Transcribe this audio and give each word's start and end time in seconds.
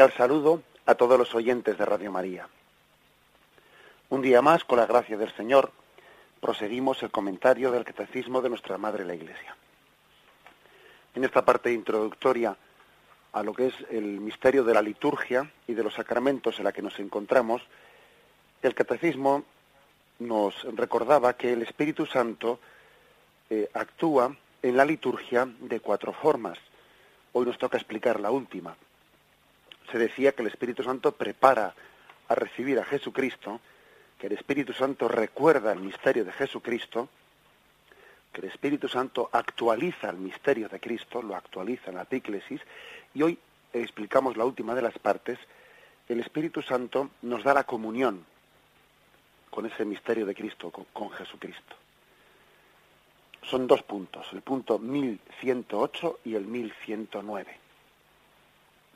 Cordial 0.00 0.16
saludo 0.16 0.62
a 0.86 0.94
todos 0.94 1.18
los 1.18 1.34
oyentes 1.34 1.76
de 1.76 1.84
Radio 1.84 2.10
María. 2.10 2.48
Un 4.08 4.22
día 4.22 4.40
más, 4.40 4.64
con 4.64 4.78
la 4.78 4.86
gracia 4.86 5.18
del 5.18 5.30
Señor, 5.36 5.72
proseguimos 6.40 7.02
el 7.02 7.10
comentario 7.10 7.70
del 7.70 7.84
Catecismo 7.84 8.40
de 8.40 8.48
nuestra 8.48 8.78
Madre 8.78 9.04
la 9.04 9.14
Iglesia. 9.14 9.54
En 11.14 11.22
esta 11.22 11.44
parte 11.44 11.70
introductoria 11.70 12.56
a 13.34 13.42
lo 13.42 13.52
que 13.52 13.66
es 13.66 13.74
el 13.90 14.20
misterio 14.20 14.64
de 14.64 14.72
la 14.72 14.80
liturgia 14.80 15.50
y 15.66 15.74
de 15.74 15.82
los 15.82 15.92
sacramentos 15.92 16.56
en 16.56 16.64
la 16.64 16.72
que 16.72 16.80
nos 16.80 16.98
encontramos, 16.98 17.60
el 18.62 18.74
Catecismo 18.74 19.44
nos 20.18 20.62
recordaba 20.76 21.34
que 21.34 21.52
el 21.52 21.60
Espíritu 21.60 22.06
Santo 22.06 22.58
eh, 23.50 23.68
actúa 23.74 24.34
en 24.62 24.78
la 24.78 24.86
liturgia 24.86 25.46
de 25.60 25.80
cuatro 25.80 26.14
formas. 26.14 26.56
Hoy 27.34 27.44
nos 27.44 27.58
toca 27.58 27.76
explicar 27.76 28.18
la 28.18 28.30
última 28.30 28.74
se 29.90 29.98
decía 29.98 30.32
que 30.32 30.42
el 30.42 30.48
Espíritu 30.48 30.82
Santo 30.82 31.12
prepara 31.12 31.74
a 32.28 32.34
recibir 32.34 32.78
a 32.78 32.84
Jesucristo, 32.84 33.60
que 34.18 34.26
el 34.26 34.34
Espíritu 34.34 34.72
Santo 34.72 35.08
recuerda 35.08 35.72
el 35.72 35.80
misterio 35.80 36.24
de 36.24 36.32
Jesucristo, 36.32 37.08
que 38.32 38.42
el 38.42 38.48
Espíritu 38.48 38.88
Santo 38.88 39.28
actualiza 39.32 40.10
el 40.10 40.18
misterio 40.18 40.68
de 40.68 40.78
Cristo, 40.78 41.22
lo 41.22 41.34
actualiza 41.34 41.90
en 41.90 41.96
la 41.96 42.02
epíclesis, 42.02 42.60
y 43.14 43.22
hoy 43.22 43.38
explicamos 43.72 44.36
la 44.36 44.44
última 44.44 44.74
de 44.74 44.82
las 44.82 44.98
partes, 44.98 45.38
el 46.08 46.20
Espíritu 46.20 46.62
Santo 46.62 47.10
nos 47.22 47.42
da 47.42 47.54
la 47.54 47.64
comunión 47.64 48.24
con 49.50 49.66
ese 49.66 49.84
misterio 49.84 50.26
de 50.26 50.34
Cristo, 50.34 50.70
con, 50.70 50.84
con 50.92 51.10
Jesucristo. 51.10 51.76
Son 53.42 53.66
dos 53.66 53.82
puntos, 53.82 54.28
el 54.32 54.42
punto 54.42 54.78
1108 54.78 56.20
y 56.24 56.34
el 56.34 56.46
1109. 56.46 57.59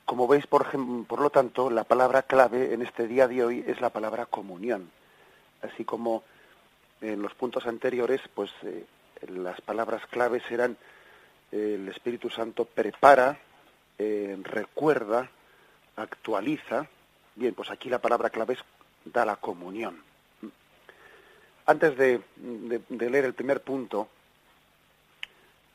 Como 0.05 0.27
veis, 0.27 0.45
por, 0.45 1.19
lo 1.19 1.29
tanto, 1.31 1.71
la 1.71 1.83
palabra 1.83 2.21
clave 2.21 2.73
en 2.73 2.83
este 2.83 3.07
día 3.07 3.27
de 3.27 3.43
hoy 3.43 3.63
es 3.65 3.81
la 3.81 3.89
palabra 3.89 4.27
comunión. 4.27 4.91
Así 5.63 5.83
como 5.83 6.23
en 7.01 7.23
los 7.23 7.33
puntos 7.33 7.65
anteriores, 7.65 8.21
pues 8.35 8.51
eh, 8.61 8.85
las 9.27 9.59
palabras 9.61 10.05
claves 10.05 10.43
eran 10.51 10.77
eh, 11.51 11.77
el 11.79 11.87
Espíritu 11.89 12.29
Santo 12.29 12.65
prepara, 12.65 13.39
eh, 13.97 14.37
recuerda, 14.43 15.27
actualiza. 15.95 16.87
Bien, 17.33 17.55
pues 17.55 17.71
aquí 17.71 17.89
la 17.89 17.99
palabra 17.99 18.29
clave 18.29 18.53
es 18.53 18.59
da 19.05 19.25
la 19.25 19.37
comunión. 19.37 20.03
Antes 21.65 21.97
de, 21.97 22.21
de 22.35 23.09
leer 23.09 23.25
el 23.25 23.33
primer 23.33 23.61
punto, 23.61 24.07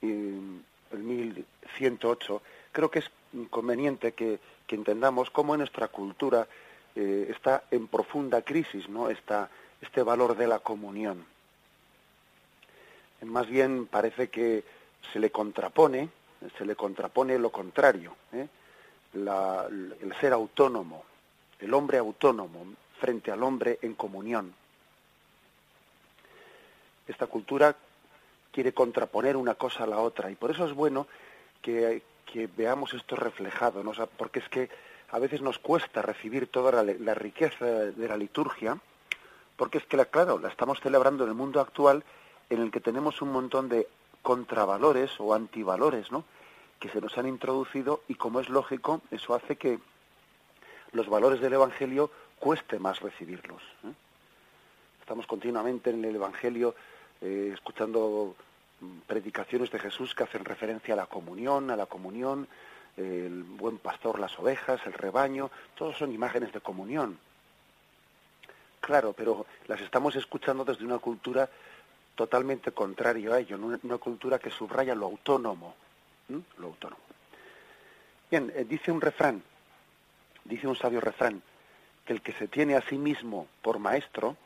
el 0.00 0.62
1108, 0.92 2.42
creo 2.70 2.90
que 2.90 3.00
es 3.00 3.10
inconveniente 3.32 4.12
que, 4.12 4.38
entendamos 4.68 5.30
cómo 5.30 5.54
en 5.54 5.58
nuestra 5.58 5.88
cultura 5.88 6.46
eh, 6.94 7.26
está 7.28 7.64
en 7.72 7.88
profunda 7.88 8.42
crisis 8.42 8.88
no 8.88 9.10
está 9.10 9.50
este 9.80 10.04
valor 10.04 10.36
de 10.36 10.46
la 10.46 10.60
comunión. 10.60 11.24
Más 13.22 13.48
bien 13.48 13.88
parece 13.88 14.28
que 14.28 14.62
se 15.12 15.18
le 15.18 15.30
contrapone 15.30 16.08
se 16.56 16.64
le 16.64 16.76
contrapone 16.76 17.36
lo 17.38 17.50
contrario 17.50 18.14
¿eh? 18.32 18.46
el 19.12 20.14
ser 20.20 20.32
autónomo 20.32 21.04
el 21.60 21.74
hombre 21.74 21.98
autónomo 21.98 22.74
frente 22.98 23.30
al 23.30 23.42
hombre 23.42 23.78
en 23.82 23.94
comunión. 23.94 24.54
Esta 27.06 27.26
cultura 27.26 27.76
quiere 28.52 28.72
contraponer 28.72 29.36
una 29.36 29.54
cosa 29.54 29.84
a 29.84 29.86
la 29.86 29.98
otra 29.98 30.30
y 30.30 30.34
por 30.34 30.50
eso 30.50 30.66
es 30.66 30.72
bueno 30.72 31.06
que, 31.62 32.02
que 32.32 32.46
veamos 32.46 32.94
esto 32.94 33.16
reflejado, 33.16 33.82
¿no? 33.82 33.92
porque 34.16 34.38
es 34.38 34.48
que 34.48 34.68
a 35.10 35.18
veces 35.18 35.42
nos 35.42 35.58
cuesta 35.58 36.02
recibir 36.02 36.46
toda 36.46 36.82
la, 36.82 37.14
riqueza 37.14 37.64
de 37.66 38.08
la 38.08 38.16
liturgia, 38.16 38.78
porque 39.56 39.78
es 39.78 39.86
que, 39.86 39.96
la, 39.96 40.04
claro, 40.04 40.38
la 40.38 40.48
estamos 40.48 40.80
celebrando 40.80 41.24
en 41.24 41.30
el 41.30 41.34
mundo 41.34 41.60
actual 41.60 42.04
en 42.48 42.62
el 42.62 42.70
que 42.70 42.80
tenemos 42.80 43.20
un 43.20 43.32
montón 43.32 43.68
de 43.68 43.88
contravalores 44.22 45.10
o 45.18 45.34
antivalores, 45.34 46.12
¿no? 46.12 46.24
que 46.78 46.88
se 46.88 47.00
nos 47.00 47.16
han 47.18 47.26
introducido 47.26 48.02
y 48.08 48.14
como 48.14 48.40
es 48.40 48.48
lógico, 48.48 49.02
eso 49.10 49.34
hace 49.34 49.56
que 49.56 49.78
los 50.92 51.08
valores 51.08 51.40
del 51.40 51.52
Evangelio 51.52 52.10
cueste 52.38 52.78
más 52.78 53.00
recibirlos. 53.00 53.62
¿eh? 53.84 53.92
Estamos 55.00 55.26
continuamente 55.26 55.90
en 55.90 56.04
el 56.04 56.14
Evangelio 56.14 56.74
eh, 57.20 57.50
escuchando 57.52 58.34
predicaciones 59.06 59.70
de 59.70 59.78
Jesús 59.78 60.14
que 60.14 60.24
hacen 60.24 60.44
referencia 60.44 60.94
a 60.94 60.96
la 60.96 61.06
comunión, 61.06 61.70
a 61.70 61.76
la 61.76 61.86
comunión, 61.86 62.48
el 62.96 63.42
buen 63.42 63.78
pastor, 63.78 64.18
las 64.18 64.38
ovejas, 64.38 64.80
el 64.86 64.92
rebaño, 64.92 65.50
todos 65.74 65.96
son 65.96 66.12
imágenes 66.12 66.52
de 66.52 66.60
comunión. 66.60 67.18
Claro, 68.80 69.12
pero 69.12 69.46
las 69.66 69.80
estamos 69.80 70.16
escuchando 70.16 70.64
desde 70.64 70.84
una 70.84 70.98
cultura 70.98 71.48
totalmente 72.14 72.72
contraria 72.72 73.34
a 73.34 73.38
ello, 73.38 73.56
una, 73.56 73.98
cultura 73.98 74.38
que 74.38 74.50
subraya 74.50 74.94
lo 74.94 75.06
autónomo, 75.06 75.74
lo 76.58 76.66
autónomo. 76.66 77.02
Bien, 78.30 78.52
eh, 78.54 78.64
dice 78.64 78.90
un 78.90 79.00
refrán, 79.00 79.42
dice 80.44 80.66
un 80.66 80.76
sabio 80.76 81.00
refrán, 81.00 81.42
que 82.04 82.12
el 82.12 82.22
que 82.22 82.32
se 82.32 82.48
tiene 82.48 82.76
a 82.76 82.82
sí 82.82 82.98
mismo 82.98 83.46
por 83.62 83.78
maestro, 83.78 84.36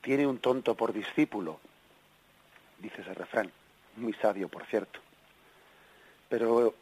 tiene 0.00 0.26
un 0.26 0.38
tonto 0.38 0.74
por 0.74 0.92
discípulo 0.92 1.60
dice 2.78 3.02
ese 3.02 3.14
refrán, 3.14 3.50
muy 3.96 4.14
sabio, 4.14 4.48
por 4.48 4.64
cierto. 4.66 5.00
Pero 6.28 6.74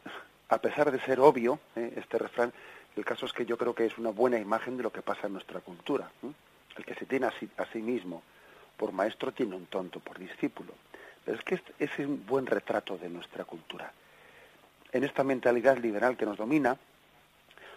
a 0.49 0.57
pesar 0.59 0.91
de 0.91 0.99
ser 1.01 1.19
obvio, 1.19 1.59
¿eh? 1.75 1.93
este 1.95 2.17
refrán, 2.17 2.53
el 2.95 3.05
caso 3.05 3.25
es 3.25 3.33
que 3.33 3.45
yo 3.45 3.57
creo 3.57 3.75
que 3.75 3.85
es 3.85 3.97
una 3.97 4.09
buena 4.09 4.39
imagen 4.39 4.77
de 4.77 4.83
lo 4.83 4.91
que 4.91 5.01
pasa 5.01 5.27
en 5.27 5.33
nuestra 5.33 5.59
cultura. 5.59 6.09
El 6.75 6.85
que 6.85 6.95
se 6.95 7.05
tiene 7.05 7.27
a 7.27 7.65
sí, 7.71 7.81
mismo 7.81 8.23
por 8.75 8.91
maestro 8.91 9.31
tiene 9.31 9.55
un 9.55 9.65
tonto 9.65 9.99
por 9.99 10.17
discípulo. 10.19 10.73
Pero 11.25 11.37
es 11.37 11.43
que 11.43 11.61
es 11.79 11.99
un 11.99 12.25
buen 12.25 12.45
retrato 12.45 12.97
de 12.97 13.09
nuestra 13.09 13.43
cultura. 13.43 13.91
En 14.91 15.03
esta 15.03 15.23
mentalidad 15.23 15.77
liberal 15.77 16.15
que 16.15 16.25
nos 16.25 16.37
domina, 16.37 16.77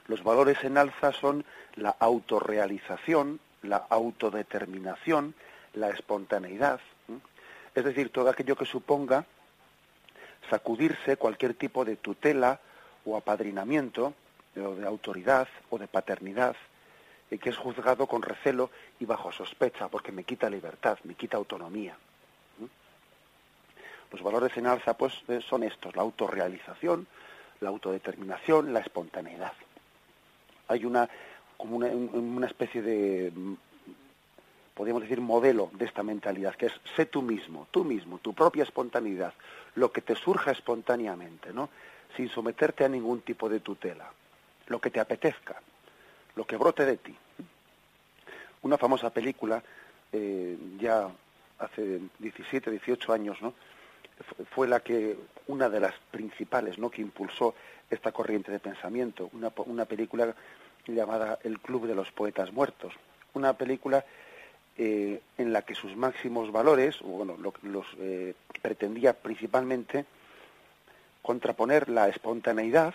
los 0.07 0.23
valores 0.23 0.63
en 0.65 0.79
alza 0.79 1.13
son 1.13 1.45
la 1.75 1.91
autorrealización, 1.99 3.41
la 3.63 3.77
autodeterminación, 3.89 5.35
la 5.75 5.91
espontaneidad, 5.91 6.81
es 7.75 7.85
decir, 7.85 8.11
todo 8.11 8.29
aquello 8.29 8.57
que 8.57 8.65
suponga 8.65 9.25
sacudirse 10.49 11.17
cualquier 11.17 11.55
tipo 11.55 11.85
de 11.85 11.97
tutela 11.97 12.61
o 13.05 13.17
apadrinamiento, 13.17 14.15
o 14.57 14.75
de 14.75 14.87
autoridad 14.87 15.49
o 15.71 15.79
de 15.79 15.87
paternidad, 15.87 16.57
que 17.29 17.51
es 17.51 17.57
juzgado 17.57 18.07
con 18.07 18.23
recelo 18.23 18.71
y 18.99 19.05
bajo 19.05 19.31
sospecha, 19.31 19.89
porque 19.89 20.11
me 20.11 20.25
quita 20.25 20.51
libertad, 20.51 20.99
me 21.05 21.15
quita 21.15 21.37
autonomía. 21.37 21.97
Los 24.11 24.23
valores 24.23 24.57
en 24.57 24.67
alza 24.67 24.95
pues 24.95 25.15
eh, 25.29 25.41
son 25.41 25.63
estos, 25.63 25.95
la 25.95 26.03
autorrealización, 26.03 27.07
la 27.61 27.69
autodeterminación, 27.69 28.73
la 28.73 28.81
espontaneidad. 28.81 29.53
Hay 30.67 30.85
una 30.85 31.09
como 31.57 31.77
una 31.77 32.47
especie 32.47 32.81
de 32.81 33.33
podríamos 34.81 35.03
decir, 35.03 35.21
modelo 35.21 35.69
de 35.75 35.85
esta 35.85 36.03
mentalidad, 36.03 36.55
que 36.55 36.65
es 36.65 36.73
sé 36.97 37.05
tú 37.05 37.21
mismo, 37.21 37.69
tú 37.71 37.85
mismo, 37.85 38.17
tu 38.17 38.33
propia 38.33 38.63
espontaneidad, 38.63 39.35
lo 39.75 39.93
que 39.93 40.01
te 40.01 40.17
surja 40.17 40.53
espontáneamente, 40.53 41.53
¿no? 41.53 41.69
Sin 42.17 42.31
someterte 42.31 42.87
a 42.87 42.89
ningún 42.89 43.21
tipo 43.21 43.51
de 43.51 43.61
tutela, 43.61 44.11
lo 44.69 44.81
que 44.81 44.89
te 44.89 44.99
apetezca, 44.99 45.61
lo 46.35 46.47
que 46.47 46.57
brote 46.57 46.87
de 46.87 46.97
ti. 46.97 47.15
Una 48.63 48.79
famosa 48.79 49.11
película, 49.11 49.63
eh, 50.15 50.57
ya 50.79 51.11
hace 51.59 52.01
17, 52.19 52.71
18 52.71 53.13
años, 53.13 53.37
¿no? 53.43 53.53
fue 54.55 54.67
la 54.67 54.81
que 54.81 55.15
una 55.49 55.69
de 55.69 55.81
las 55.81 55.95
principales, 56.11 56.79
¿no? 56.79 56.91
que 56.91 57.03
impulsó 57.03 57.55
esta 57.91 58.13
corriente 58.13 58.51
de 58.51 58.61
pensamiento, 58.61 59.29
una, 59.35 59.53
una 59.67 59.85
película 59.85 60.35
llamada 60.87 61.39
El 61.45 61.61
Club 61.61 61.87
de 61.87 61.95
los 61.95 62.11
Poetas 62.13 62.51
Muertos, 62.51 62.95
una 63.35 63.53
película 63.53 64.07
eh, 64.83 65.21
en 65.37 65.53
la 65.53 65.61
que 65.61 65.75
sus 65.75 65.95
máximos 65.95 66.51
valores, 66.51 67.01
bueno, 67.03 67.37
los 67.37 67.85
eh, 67.99 68.33
pretendía 68.63 69.13
principalmente 69.13 70.07
contraponer 71.21 71.91
la 71.91 72.09
espontaneidad 72.09 72.95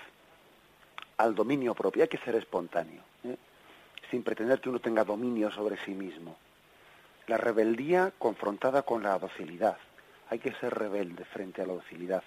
al 1.18 1.36
dominio 1.36 1.76
propio. 1.76 2.02
Hay 2.02 2.10
que 2.10 2.18
ser 2.18 2.34
espontáneo, 2.34 3.04
¿eh? 3.24 3.38
sin 4.10 4.24
pretender 4.24 4.60
que 4.60 4.70
uno 4.70 4.80
tenga 4.80 5.04
dominio 5.04 5.52
sobre 5.52 5.78
sí 5.86 5.92
mismo. 5.92 6.36
La 7.28 7.38
rebeldía 7.38 8.12
confrontada 8.18 8.82
con 8.82 9.04
la 9.04 9.20
docilidad. 9.20 9.78
Hay 10.32 10.40
que 10.40 10.54
ser 10.54 10.74
rebelde 10.74 11.24
frente 11.26 11.62
a 11.62 11.68
la 11.68 11.74
docilidad. 11.74 12.24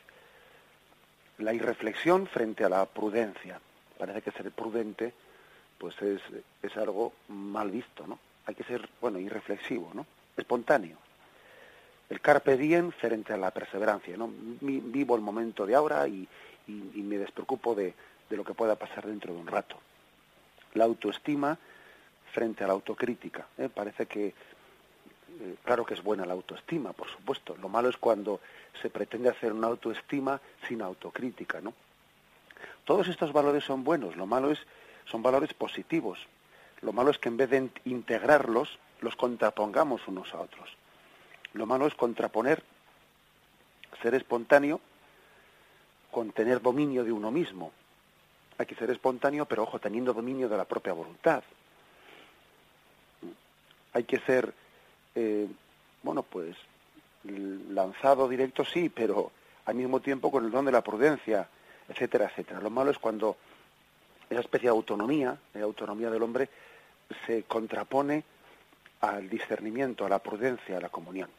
La 1.38 1.52
irreflexión 1.52 2.28
frente 2.28 2.62
a 2.62 2.68
la 2.68 2.86
prudencia. 2.86 3.60
Parece 3.98 4.22
que 4.22 4.30
ser 4.30 4.52
prudente 4.52 5.12
pues 5.78 6.00
es, 6.00 6.22
es 6.62 6.76
algo 6.76 7.12
mal 7.26 7.72
visto, 7.72 8.06
¿no? 8.06 8.20
Hay 8.48 8.54
que 8.54 8.64
ser, 8.64 8.88
bueno, 9.02 9.18
irreflexivo, 9.18 9.90
¿no? 9.92 10.06
Espontáneo. 10.34 10.96
El 12.08 12.22
carpe 12.22 12.56
diem 12.56 12.90
frente 12.92 13.34
a 13.34 13.36
la 13.36 13.50
perseverancia, 13.50 14.16
¿no? 14.16 14.32
Vivo 14.32 15.14
el 15.16 15.20
momento 15.20 15.66
de 15.66 15.74
ahora 15.74 16.08
y, 16.08 16.26
y, 16.66 17.02
me 17.02 17.18
despreocupo 17.18 17.74
de, 17.74 17.92
de 18.30 18.36
lo 18.38 18.44
que 18.44 18.54
pueda 18.54 18.74
pasar 18.76 19.06
dentro 19.06 19.34
de 19.34 19.40
un 19.40 19.48
rato. 19.48 19.76
La 20.72 20.84
autoestima 20.84 21.58
frente 22.32 22.64
a 22.64 22.68
la 22.68 22.72
autocrítica. 22.72 23.46
¿eh? 23.58 23.68
Parece 23.68 24.06
que, 24.06 24.28
eh, 24.28 24.34
claro 25.62 25.84
que 25.84 25.92
es 25.92 26.02
buena 26.02 26.24
la 26.24 26.32
autoestima, 26.32 26.94
por 26.94 27.10
supuesto. 27.10 27.54
Lo 27.58 27.68
malo 27.68 27.90
es 27.90 27.98
cuando 27.98 28.40
se 28.80 28.88
pretende 28.88 29.28
hacer 29.28 29.52
una 29.52 29.66
autoestima 29.66 30.40
sin 30.66 30.80
autocrítica, 30.80 31.60
¿no? 31.60 31.74
Todos 32.86 33.08
estos 33.08 33.30
valores 33.30 33.64
son 33.64 33.84
buenos. 33.84 34.16
Lo 34.16 34.24
malo 34.24 34.50
es 34.50 34.58
son 35.04 35.22
valores 35.22 35.52
positivos. 35.52 36.18
Lo 36.80 36.92
malo 36.92 37.10
es 37.10 37.18
que 37.18 37.28
en 37.28 37.36
vez 37.36 37.50
de 37.50 37.70
integrarlos, 37.84 38.78
los 39.00 39.16
contrapongamos 39.16 40.06
unos 40.08 40.32
a 40.34 40.40
otros. 40.40 40.68
Lo 41.52 41.66
malo 41.66 41.86
es 41.86 41.94
contraponer 41.94 42.62
ser 44.02 44.14
espontáneo 44.14 44.80
con 46.10 46.32
tener 46.32 46.62
dominio 46.62 47.04
de 47.04 47.12
uno 47.12 47.30
mismo. 47.30 47.72
Hay 48.58 48.66
que 48.66 48.74
ser 48.74 48.90
espontáneo, 48.90 49.46
pero 49.46 49.62
ojo, 49.62 49.78
teniendo 49.78 50.12
dominio 50.12 50.48
de 50.48 50.56
la 50.56 50.64
propia 50.64 50.92
voluntad. 50.92 51.42
Hay 53.92 54.04
que 54.04 54.18
ser, 54.20 54.52
eh, 55.14 55.46
bueno, 56.02 56.22
pues 56.22 56.56
lanzado 57.24 58.28
directo 58.28 58.64
sí, 58.64 58.88
pero 58.88 59.30
al 59.64 59.74
mismo 59.74 60.00
tiempo 60.00 60.30
con 60.30 60.44
el 60.44 60.50
don 60.50 60.64
de 60.64 60.72
la 60.72 60.82
prudencia, 60.82 61.48
etcétera, 61.88 62.26
etcétera. 62.26 62.60
Lo 62.60 62.70
malo 62.70 62.90
es 62.90 62.98
cuando 62.98 63.36
esa 64.30 64.40
especie 64.40 64.68
de 64.68 64.76
autonomía, 64.76 65.36
de 65.54 65.62
autonomía 65.62 66.10
del 66.10 66.22
hombre, 66.22 66.48
se 67.26 67.44
contrapone 67.44 68.24
al 69.00 69.28
discernimiento, 69.28 70.04
a 70.04 70.08
la 70.08 70.18
prudencia, 70.18 70.76
a 70.76 70.80
la 70.80 70.88
comunión. 70.88 71.30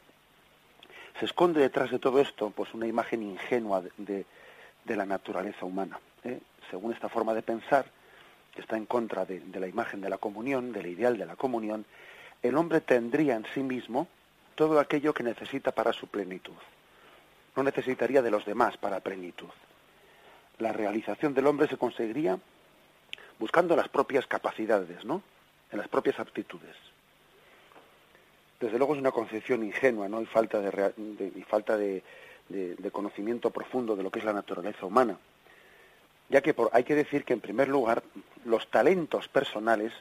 Se 1.18 1.26
esconde 1.26 1.60
detrás 1.60 1.90
de 1.90 1.98
todo 1.98 2.20
esto 2.20 2.50
pues 2.50 2.72
una 2.74 2.86
imagen 2.86 3.22
ingenua 3.22 3.82
de, 3.96 4.24
la 4.86 5.06
naturaleza 5.06 5.64
humana. 5.64 6.00
¿eh? 6.24 6.40
Según 6.70 6.92
esta 6.92 7.08
forma 7.08 7.34
de 7.34 7.42
pensar, 7.42 7.86
que 8.54 8.62
está 8.62 8.76
en 8.76 8.86
contra 8.86 9.24
de, 9.24 9.40
de 9.40 9.60
la 9.60 9.68
imagen 9.68 10.00
de 10.00 10.10
la 10.10 10.18
comunión, 10.18 10.72
del 10.72 10.86
ideal 10.86 11.16
de 11.16 11.26
la 11.26 11.36
comunión, 11.36 11.84
el 12.42 12.56
hombre 12.56 12.80
tendría 12.80 13.36
en 13.36 13.46
sí 13.54 13.62
mismo 13.62 14.08
todo 14.54 14.80
aquello 14.80 15.14
que 15.14 15.22
necesita 15.22 15.72
para 15.72 15.92
su 15.92 16.08
plenitud. 16.08 16.56
No 17.54 17.62
necesitaría 17.62 18.22
de 18.22 18.30
los 18.30 18.44
demás 18.44 18.76
para 18.78 19.00
plenitud. 19.00 19.48
La 20.58 20.72
realización 20.72 21.34
del 21.34 21.46
hombre 21.46 21.68
se 21.68 21.76
conseguiría 21.76 22.38
buscando 23.40 23.74
las 23.74 23.88
propias 23.88 24.26
capacidades, 24.26 25.04
¿no? 25.04 25.22
En 25.72 25.78
las 25.78 25.88
propias 25.88 26.20
aptitudes. 26.20 26.76
Desde 28.60 28.76
luego 28.76 28.92
es 28.92 29.00
una 29.00 29.10
concepción 29.10 29.64
ingenua, 29.64 30.08
¿no? 30.08 30.20
Y 30.20 30.26
falta 30.26 30.60
de, 30.60 31.32
y 31.34 31.42
falta 31.42 31.78
de, 31.78 32.02
conocimiento 32.92 33.50
profundo 33.50 33.96
de 33.96 34.02
lo 34.02 34.10
que 34.10 34.18
es 34.18 34.26
la 34.26 34.34
naturaleza 34.34 34.84
humana. 34.84 35.16
Ya 36.28 36.42
que 36.42 36.52
por, 36.52 36.68
hay 36.74 36.84
que 36.84 36.94
decir 36.94 37.24
que 37.24 37.32
en 37.32 37.40
primer 37.40 37.68
lugar 37.68 38.02
los 38.44 38.68
talentos 38.68 39.26
personales 39.28 39.92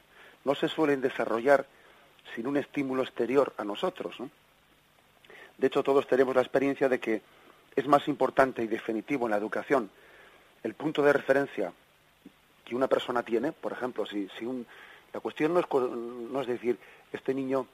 no 0.43 0.53
se 0.53 0.67
suelen 0.67 0.99
desarrollar 0.99 1.65
sin 2.35 2.45
un 2.45 2.57
estímulo 2.57 3.03
exterior 3.03 3.53
a 3.57 3.63
nosotros. 3.63 4.19
¿no? 4.19 4.29
De 5.57 5.67
hecho, 5.67 5.81
todos 5.81 6.07
tenemos 6.07 6.35
la 6.35 6.41
experiencia 6.41 6.89
de 6.89 6.99
que 6.99 7.21
es 7.73 7.87
más 7.87 8.05
importante 8.09 8.61
y 8.61 8.67
definitivo 8.67 9.27
en 9.27 9.31
la 9.31 9.37
educación 9.37 9.89
el 10.61 10.73
punto 10.73 11.01
de 11.01 11.13
referencia 11.13 11.71
que 12.69 12.75
una 12.75 12.87
persona 12.87 13.23
tiene, 13.23 13.51
por 13.51 13.71
ejemplo, 13.71 14.05
si, 14.05 14.29
si 14.37 14.45
un, 14.45 14.65
la 15.13 15.19
cuestión 15.19 15.53
no 15.53 15.59
es, 15.59 15.65
no 15.71 16.41
es 16.41 16.47
decir, 16.47 16.77
este 17.11 17.33
niño 17.33 17.67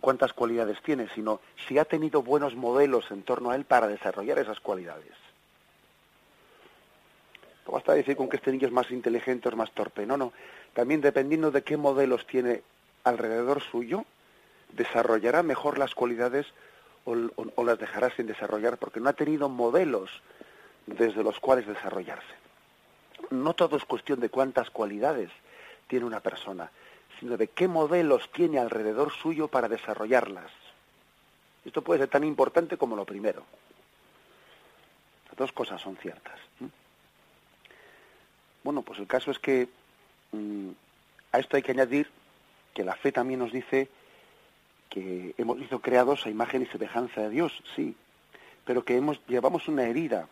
cuántas 0.00 0.32
cualidades 0.32 0.80
tiene, 0.82 1.08
sino 1.14 1.40
si 1.66 1.78
ha 1.78 1.84
tenido 1.84 2.22
buenos 2.22 2.54
modelos 2.54 3.10
en 3.10 3.22
torno 3.22 3.50
a 3.50 3.56
él 3.56 3.64
para 3.64 3.88
desarrollar 3.88 4.38
esas 4.38 4.60
cualidades. 4.60 5.12
No 7.66 7.72
basta 7.72 7.94
decir 7.94 8.16
con 8.16 8.28
que 8.28 8.36
este 8.36 8.52
niño 8.52 8.66
es 8.66 8.72
más 8.72 8.90
inteligente 8.90 9.48
o 9.48 9.50
es 9.50 9.56
más 9.56 9.72
torpe, 9.72 10.06
no, 10.06 10.16
no. 10.16 10.32
También 10.72 11.00
dependiendo 11.00 11.50
de 11.50 11.62
qué 11.62 11.76
modelos 11.76 12.26
tiene 12.26 12.62
alrededor 13.04 13.62
suyo, 13.62 14.04
desarrollará 14.72 15.42
mejor 15.42 15.78
las 15.78 15.94
cualidades 15.94 16.46
o, 17.04 17.14
o 17.54 17.64
las 17.64 17.78
dejará 17.78 18.10
sin 18.10 18.26
desarrollar 18.26 18.78
porque 18.78 19.00
no 19.00 19.08
ha 19.08 19.14
tenido 19.14 19.48
modelos 19.48 20.10
desde 20.86 21.22
los 21.22 21.38
cuales 21.40 21.66
desarrollarse 21.66 22.45
no 23.30 23.54
todo 23.54 23.76
es 23.76 23.84
cuestión 23.84 24.20
de 24.20 24.28
cuántas 24.28 24.70
cualidades 24.70 25.30
tiene 25.88 26.04
una 26.04 26.20
persona, 26.20 26.70
sino 27.20 27.36
de 27.36 27.48
qué 27.48 27.68
modelos 27.68 28.30
tiene 28.32 28.58
alrededor 28.58 29.12
suyo 29.12 29.48
para 29.48 29.68
desarrollarlas. 29.68 30.50
Esto 31.64 31.82
puede 31.82 32.00
ser 32.00 32.08
tan 32.08 32.24
importante 32.24 32.76
como 32.76 32.96
lo 32.96 33.04
primero. 33.04 33.44
Las 35.28 35.36
dos 35.36 35.52
cosas 35.52 35.80
son 35.80 35.96
ciertas. 35.96 36.38
Bueno, 38.62 38.82
pues 38.82 38.98
el 38.98 39.06
caso 39.06 39.30
es 39.30 39.38
que 39.38 39.68
mm, 40.32 40.70
a 41.32 41.38
esto 41.38 41.56
hay 41.56 41.62
que 41.62 41.72
añadir 41.72 42.10
que 42.74 42.84
la 42.84 42.96
fe 42.96 43.12
también 43.12 43.40
nos 43.40 43.52
dice 43.52 43.88
que 44.90 45.34
hemos 45.38 45.58
sido 45.58 45.80
creados 45.80 46.26
a 46.26 46.30
imagen 46.30 46.62
y 46.62 46.66
semejanza 46.66 47.22
de 47.22 47.30
Dios, 47.30 47.52
sí, 47.74 47.96
pero 48.64 48.84
que 48.84 48.96
hemos, 48.96 49.20
llevamos 49.26 49.68
una 49.68 49.84
herida 49.84 50.28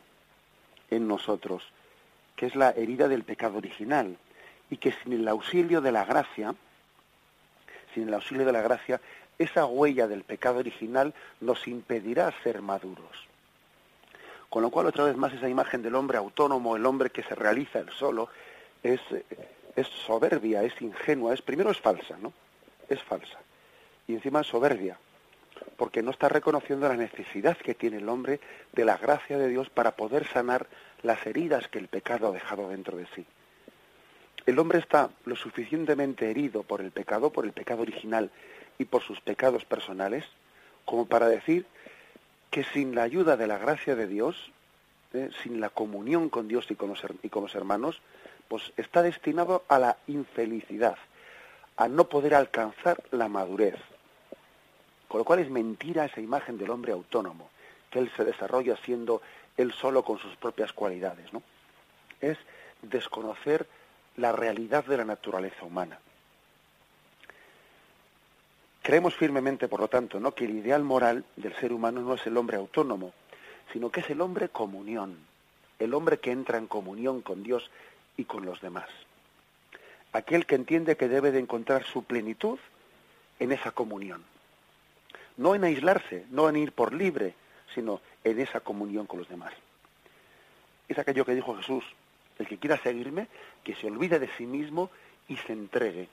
en 0.91 1.07
nosotros 1.07 1.63
que 2.37 2.47
es 2.47 2.57
la 2.57 2.71
herida 2.71 3.09
del 3.09 3.25
pecado 3.25 3.59
original, 3.59 4.17
y 4.71 4.77
que 4.77 4.93
sin 4.93 5.13
el 5.13 5.29
auxilio 5.29 5.81
de 5.81 5.93
la 5.93 6.05
gracia, 6.05 6.55
sin 7.93 8.09
el 8.09 8.15
auxilio 8.15 8.45
de 8.45 8.53
la 8.53 8.63
gracia, 8.63 9.01
esa 9.39 9.67
huella 9.67 10.07
del 10.09 10.25
pecado 10.25 10.59
original 10.59 11.15
nos 11.41 11.67
impedirá 11.67 12.33
ser 12.43 12.63
maduros. 12.63 13.29
Con 14.49 14.63
lo 14.63 14.71
cual, 14.71 14.87
otra 14.87 15.05
vez 15.05 15.17
más, 15.17 15.33
esa 15.33 15.49
imagen 15.49 15.83
del 15.83 15.95
hombre 15.97 16.19
autónomo, 16.19 16.77
el 16.77 16.87
hombre 16.87 17.11
que 17.11 17.23
se 17.23 17.35
realiza 17.35 17.81
él 17.81 17.91
solo, 17.91 18.29
es, 18.83 19.01
es 19.75 19.87
soberbia, 19.89 20.63
es 20.63 20.81
ingenua, 20.81 21.35
es 21.35 21.43
primero 21.43 21.71
es 21.71 21.81
falsa, 21.81 22.17
¿no? 22.21 22.33
Es 22.89 23.03
falsa. 23.03 23.39
Y 24.07 24.15
encima 24.15 24.43
es 24.43 24.47
soberbia, 24.47 24.97
porque 25.77 26.03
no 26.03 26.11
está 26.11 26.29
reconociendo 26.29 26.89
la 26.89 26.97
necesidad 26.97 27.57
que 27.57 27.75
tiene 27.75 27.99
el 27.99 28.09
hombre 28.09 28.41
de 28.73 28.85
la 28.85 28.97
gracia 28.97 29.39
de 29.39 29.49
Dios 29.49 29.71
para 29.71 29.93
poder 29.93 30.27
sanar 30.29 30.67
las 31.03 31.27
heridas 31.27 31.69
que 31.69 31.79
el 31.79 31.89
pecado 31.89 32.29
ha 32.29 32.33
dejado 32.33 32.69
dentro 32.69 32.97
de 32.97 33.07
sí. 33.15 33.27
El 34.47 34.59
hombre 34.59 34.79
está 34.79 35.11
lo 35.25 35.37
suficientemente 35.37 36.31
herido 36.31 36.63
por 36.63 36.81
el 36.81 36.91
pecado, 36.91 37.31
por 37.31 37.45
el 37.45 37.53
pecado 37.53 37.83
original 37.83 38.31
y 38.79 38.85
por 38.85 39.03
sus 39.03 39.21
pecados 39.21 39.65
personales, 39.65 40.25
como 40.85 41.07
para 41.07 41.29
decir 41.29 41.67
que 42.51 42.65
sin 42.65 42.95
la 42.95 43.03
ayuda 43.03 43.37
de 43.37 43.47
la 43.47 43.59
gracia 43.59 43.97
de 43.97 44.07
Dios, 44.07 44.53
eh, 45.15 45.31
sin 45.43 45.61
la 45.61 45.71
comunión 45.71 46.29
con 46.29 46.47
Dios 46.47 46.71
y 46.71 46.75
con, 46.75 46.91
los, 46.91 47.03
y 47.23 47.29
con 47.29 47.43
los 47.43 47.55
hermanos, 47.55 48.01
pues 48.49 48.73
está 48.77 49.03
destinado 49.03 49.65
a 49.69 49.79
la 49.79 49.97
infelicidad, 50.07 50.97
a 51.77 51.89
no 51.89 52.09
poder 52.09 52.35
alcanzar 52.35 53.03
la 53.11 53.29
madurez. 53.29 53.77
Con 55.15 55.21
lo 55.21 55.25
cual 55.25 55.39
es 55.39 55.49
mentira 55.49 56.07
esa 56.07 56.21
imagen 56.21 56.59
del 56.59 56.71
hombre 56.71 56.91
autónomo, 56.91 57.49
que 57.89 58.01
él 58.01 58.11
se 58.17 58.25
desarrolla 58.25 58.77
siendo 58.79 59.23
él 59.57 59.73
solo 59.73 60.03
con 60.05 60.19
sus 60.19 60.35
propias 60.35 60.73
cualidades, 60.73 61.33
¿no? 61.33 61.41
Es 62.21 62.37
desconocer 62.83 63.65
la 64.17 64.33
realidad 64.33 64.85
de 64.85 64.97
la 64.97 65.05
naturaleza 65.05 65.65
humana. 65.65 66.01
Creemos 68.83 69.15
firmemente, 69.15 69.69
por 69.69 69.79
lo 69.79 69.87
tanto, 69.87 70.19
¿no? 70.19 70.35
que 70.35 70.47
el 70.47 70.57
ideal 70.57 70.83
moral 70.83 71.25
del 71.37 71.55
ser 71.61 71.73
humano 71.73 72.01
no 72.01 72.15
es 72.15 72.27
el 72.27 72.37
hombre 72.37 72.57
autónomo, 72.57 73.13
sino 73.73 73.91
que 73.91 74.01
es 74.01 74.11
el 74.11 74.21
hombre 74.21 74.49
comunión, 74.49 75.17
el 75.79 75.95
hombre 75.95 76.19
que 76.19 76.33
entra 76.33 76.59
en 76.59 76.67
comunión 76.67 77.23
con 77.23 77.45
Dios 77.45 77.71
y 78.17 78.25
con 78.25 78.45
los 78.45 78.61
demás. 78.61 78.89
Aquel 80.13 80.45
que 80.45 80.57
entiende 80.57 80.97
que 80.97 81.07
debe 81.07 81.31
de 81.31 81.39
encontrar 81.39 81.85
su 81.85 82.03
plenitud 82.03 82.59
en 83.39 83.53
esa 83.53 83.71
comunión. 83.71 84.34
No 85.37 85.55
en 85.55 85.65
aislarse, 85.65 86.27
no 86.31 86.49
en 86.49 86.57
ir 86.57 86.73
por 86.73 86.93
libre, 86.93 87.35
sino 87.75 88.01
en 88.23 88.41
esa 88.41 88.61
comunión 88.61 89.07
con 89.07 89.19
los 89.19 89.29
demás. 89.29 89.53
Es 90.89 90.99
aquello 90.99 91.25
que 91.25 91.35
dijo 91.35 91.57
Jesús, 91.57 91.85
el 92.39 92.47
que 92.47 92.59
quiera 92.59 92.77
seguirme, 92.79 93.29
que 93.63 93.75
se 93.75 93.87
olvide 93.87 94.19
de 94.19 94.29
sí 94.37 94.47
mismo 94.47 94.91
y 95.29 95.37
se 95.37 95.53
entregue. 95.53 96.09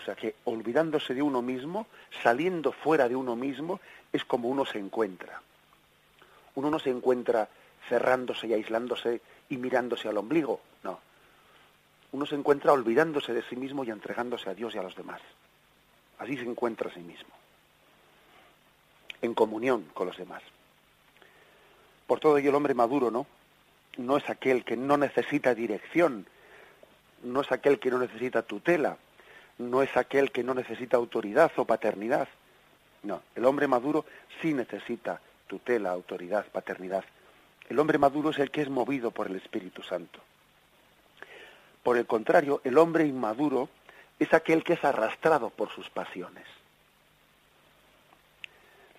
O 0.00 0.04
sea 0.04 0.14
que 0.14 0.34
olvidándose 0.44 1.14
de 1.14 1.22
uno 1.22 1.42
mismo, 1.42 1.86
saliendo 2.22 2.72
fuera 2.72 3.08
de 3.08 3.16
uno 3.16 3.36
mismo, 3.36 3.80
es 4.12 4.24
como 4.24 4.48
uno 4.48 4.64
se 4.64 4.78
encuentra. 4.78 5.40
Uno 6.54 6.70
no 6.70 6.78
se 6.78 6.90
encuentra 6.90 7.48
cerrándose 7.88 8.46
y 8.46 8.54
aislándose 8.54 9.20
y 9.48 9.56
mirándose 9.56 10.08
al 10.08 10.18
ombligo, 10.18 10.60
no. 10.82 11.00
Uno 12.12 12.26
se 12.26 12.34
encuentra 12.34 12.72
olvidándose 12.72 13.32
de 13.32 13.42
sí 13.42 13.56
mismo 13.56 13.84
y 13.84 13.90
entregándose 13.90 14.50
a 14.50 14.54
Dios 14.54 14.74
y 14.74 14.78
a 14.78 14.82
los 14.82 14.96
demás. 14.96 15.20
Así 16.18 16.36
se 16.36 16.44
encuentra 16.44 16.90
a 16.90 16.94
sí 16.94 17.00
mismo. 17.00 17.39
En 19.22 19.34
comunión 19.34 19.84
con 19.94 20.06
los 20.06 20.16
demás. 20.16 20.42
Por 22.06 22.20
todo 22.20 22.38
ello 22.38 22.50
el 22.50 22.56
hombre 22.56 22.74
maduro, 22.74 23.10
¿no? 23.10 23.26
No 23.96 24.16
es 24.16 24.28
aquel 24.28 24.64
que 24.64 24.76
no 24.76 24.96
necesita 24.96 25.54
dirección, 25.54 26.26
no 27.22 27.40
es 27.40 27.52
aquel 27.52 27.78
que 27.78 27.90
no 27.90 27.98
necesita 27.98 28.42
tutela, 28.42 28.96
no 29.58 29.82
es 29.82 29.96
aquel 29.96 30.32
que 30.32 30.42
no 30.42 30.54
necesita 30.54 30.96
autoridad 30.96 31.52
o 31.56 31.64
paternidad. 31.64 32.28
No, 33.02 33.22
el 33.34 33.44
hombre 33.44 33.66
maduro 33.66 34.04
sí 34.40 34.54
necesita 34.54 35.20
tutela, 35.46 35.90
autoridad, 35.90 36.46
paternidad. 36.46 37.04
El 37.68 37.78
hombre 37.78 37.98
maduro 37.98 38.30
es 38.30 38.38
el 38.38 38.50
que 38.50 38.62
es 38.62 38.68
movido 38.68 39.10
por 39.10 39.28
el 39.28 39.36
Espíritu 39.36 39.82
Santo. 39.82 40.20
Por 41.82 41.96
el 41.96 42.06
contrario, 42.06 42.60
el 42.64 42.76
hombre 42.78 43.06
inmaduro 43.06 43.68
es 44.18 44.34
aquel 44.34 44.62
que 44.64 44.74
es 44.74 44.84
arrastrado 44.84 45.50
por 45.50 45.70
sus 45.70 45.88
pasiones. 45.88 46.44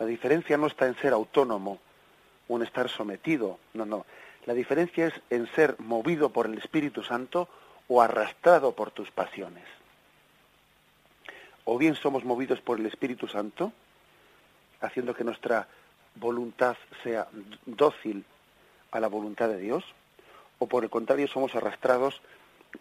La 0.02 0.08
diferencia 0.08 0.58
no 0.58 0.66
está 0.66 0.88
en 0.88 0.96
ser 0.96 1.14
autónomo 1.14 1.78
o 2.48 2.58
en 2.58 2.64
estar 2.64 2.90
sometido, 2.90 3.60
no, 3.76 3.86
no. 3.86 4.08
La 4.48 4.56
diferencia 4.56 5.06
es 5.06 5.14
en 5.30 5.46
ser 5.54 5.76
movido 5.78 6.30
por 6.30 6.48
el 6.48 6.58
Espíritu 6.58 7.04
Santo 7.04 7.48
o 7.88 8.02
arrastrado 8.02 8.72
por 8.72 8.90
tus 8.90 9.12
pasiones. 9.12 9.64
O 11.66 11.78
bien 11.78 11.94
somos 11.94 12.26
movidos 12.26 12.60
por 12.62 12.80
el 12.80 12.88
Espíritu 12.88 13.28
Santo, 13.28 13.74
haciendo 14.80 15.14
que 15.14 15.24
nuestra 15.24 15.68
voluntad 16.16 16.78
sea 17.04 17.28
dócil 17.68 18.26
a 18.90 19.00
la 19.00 19.08
voluntad 19.08 19.50
de 19.50 19.60
Dios, 19.60 19.84
o 20.58 20.66
por 20.66 20.84
el 20.84 20.90
contrario 20.90 21.28
somos 21.28 21.54
arrastrados 21.54 22.24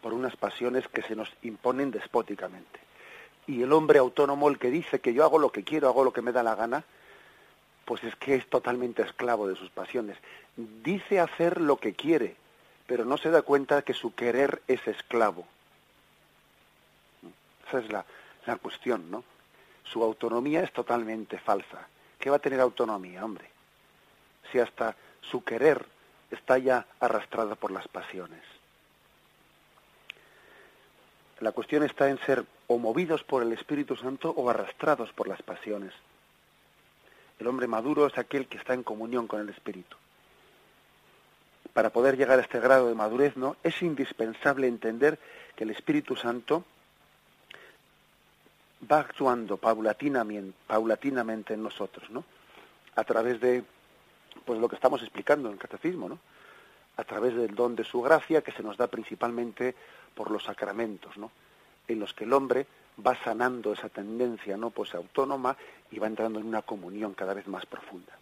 por 0.00 0.14
unas 0.14 0.36
pasiones 0.36 0.88
que 0.88 1.02
se 1.02 1.14
nos 1.14 1.30
imponen 1.42 1.90
despóticamente. 1.90 2.80
Y 3.46 3.60
el 3.60 3.74
hombre 3.74 3.98
autónomo, 3.98 4.48
el 4.48 4.58
que 4.58 4.70
dice 4.70 5.00
que 5.00 5.12
yo 5.12 5.22
hago 5.22 5.38
lo 5.38 5.52
que 5.52 5.64
quiero, 5.64 5.86
hago 5.86 6.02
lo 6.02 6.14
que 6.14 6.22
me 6.22 6.32
da 6.32 6.42
la 6.42 6.54
gana, 6.54 6.82
pues 7.90 8.04
es 8.04 8.14
que 8.14 8.36
es 8.36 8.46
totalmente 8.46 9.02
esclavo 9.02 9.48
de 9.48 9.56
sus 9.56 9.68
pasiones. 9.68 10.16
Dice 10.54 11.18
hacer 11.18 11.60
lo 11.60 11.78
que 11.78 11.92
quiere, 11.92 12.36
pero 12.86 13.04
no 13.04 13.18
se 13.18 13.30
da 13.30 13.42
cuenta 13.42 13.82
que 13.82 13.94
su 13.94 14.14
querer 14.14 14.62
es 14.68 14.86
esclavo. 14.86 15.44
Esa 17.66 17.80
es 17.80 17.90
la, 17.90 18.04
la 18.46 18.54
cuestión, 18.58 19.10
¿no? 19.10 19.24
Su 19.82 20.04
autonomía 20.04 20.62
es 20.62 20.72
totalmente 20.72 21.36
falsa. 21.40 21.88
¿Qué 22.20 22.30
va 22.30 22.36
a 22.36 22.38
tener 22.38 22.60
autonomía, 22.60 23.24
hombre? 23.24 23.50
Si 24.52 24.60
hasta 24.60 24.94
su 25.20 25.42
querer 25.42 25.84
está 26.30 26.58
ya 26.58 26.86
arrastrado 27.00 27.56
por 27.56 27.72
las 27.72 27.88
pasiones. 27.88 28.44
La 31.40 31.50
cuestión 31.50 31.82
está 31.82 32.08
en 32.08 32.20
ser 32.20 32.44
o 32.68 32.78
movidos 32.78 33.24
por 33.24 33.42
el 33.42 33.52
Espíritu 33.52 33.96
Santo 33.96 34.30
o 34.30 34.48
arrastrados 34.48 35.12
por 35.12 35.26
las 35.26 35.42
pasiones. 35.42 35.92
El 37.40 37.46
hombre 37.46 37.66
maduro 37.66 38.06
es 38.06 38.16
aquel 38.18 38.46
que 38.46 38.58
está 38.58 38.74
en 38.74 38.82
comunión 38.82 39.26
con 39.26 39.40
el 39.40 39.48
Espíritu. 39.48 39.96
Para 41.72 41.90
poder 41.90 42.18
llegar 42.18 42.38
a 42.38 42.42
este 42.42 42.60
grado 42.60 42.88
de 42.88 42.94
madurez, 42.94 43.36
¿no? 43.36 43.56
Es 43.62 43.80
indispensable 43.80 44.66
entender 44.66 45.18
que 45.56 45.64
el 45.64 45.70
Espíritu 45.70 46.16
Santo 46.16 46.64
va 48.90 49.00
actuando 49.00 49.56
paulatinamente, 49.56 51.54
en 51.54 51.62
nosotros, 51.62 52.10
¿no? 52.10 52.24
A 52.96 53.04
través 53.04 53.40
de 53.40 53.64
pues 54.44 54.60
lo 54.60 54.68
que 54.68 54.76
estamos 54.76 55.00
explicando 55.02 55.48
en 55.48 55.54
el 55.54 55.60
catecismo, 55.60 56.08
¿no? 56.08 56.18
A 56.98 57.04
través 57.04 57.34
del 57.34 57.54
don 57.54 57.74
de 57.74 57.84
su 57.84 58.02
gracia 58.02 58.42
que 58.42 58.52
se 58.52 58.62
nos 58.62 58.76
da 58.76 58.86
principalmente 58.86 59.74
por 60.14 60.30
los 60.30 60.44
sacramentos, 60.44 61.16
¿no? 61.16 61.30
En 61.88 62.00
los 62.00 62.12
que 62.12 62.24
el 62.24 62.32
hombre 62.34 62.66
va 63.06 63.16
sanando 63.22 63.72
esa 63.72 63.88
tendencia, 63.88 64.56
¿no? 64.56 64.70
Pues 64.70 64.94
autónoma 64.94 65.56
y 65.90 65.98
va 65.98 66.06
entrando 66.06 66.38
en 66.38 66.46
una 66.46 66.62
comunión 66.62 67.14
cada 67.14 67.34
vez 67.34 67.46
más 67.46 67.66
profunda. 67.66 68.12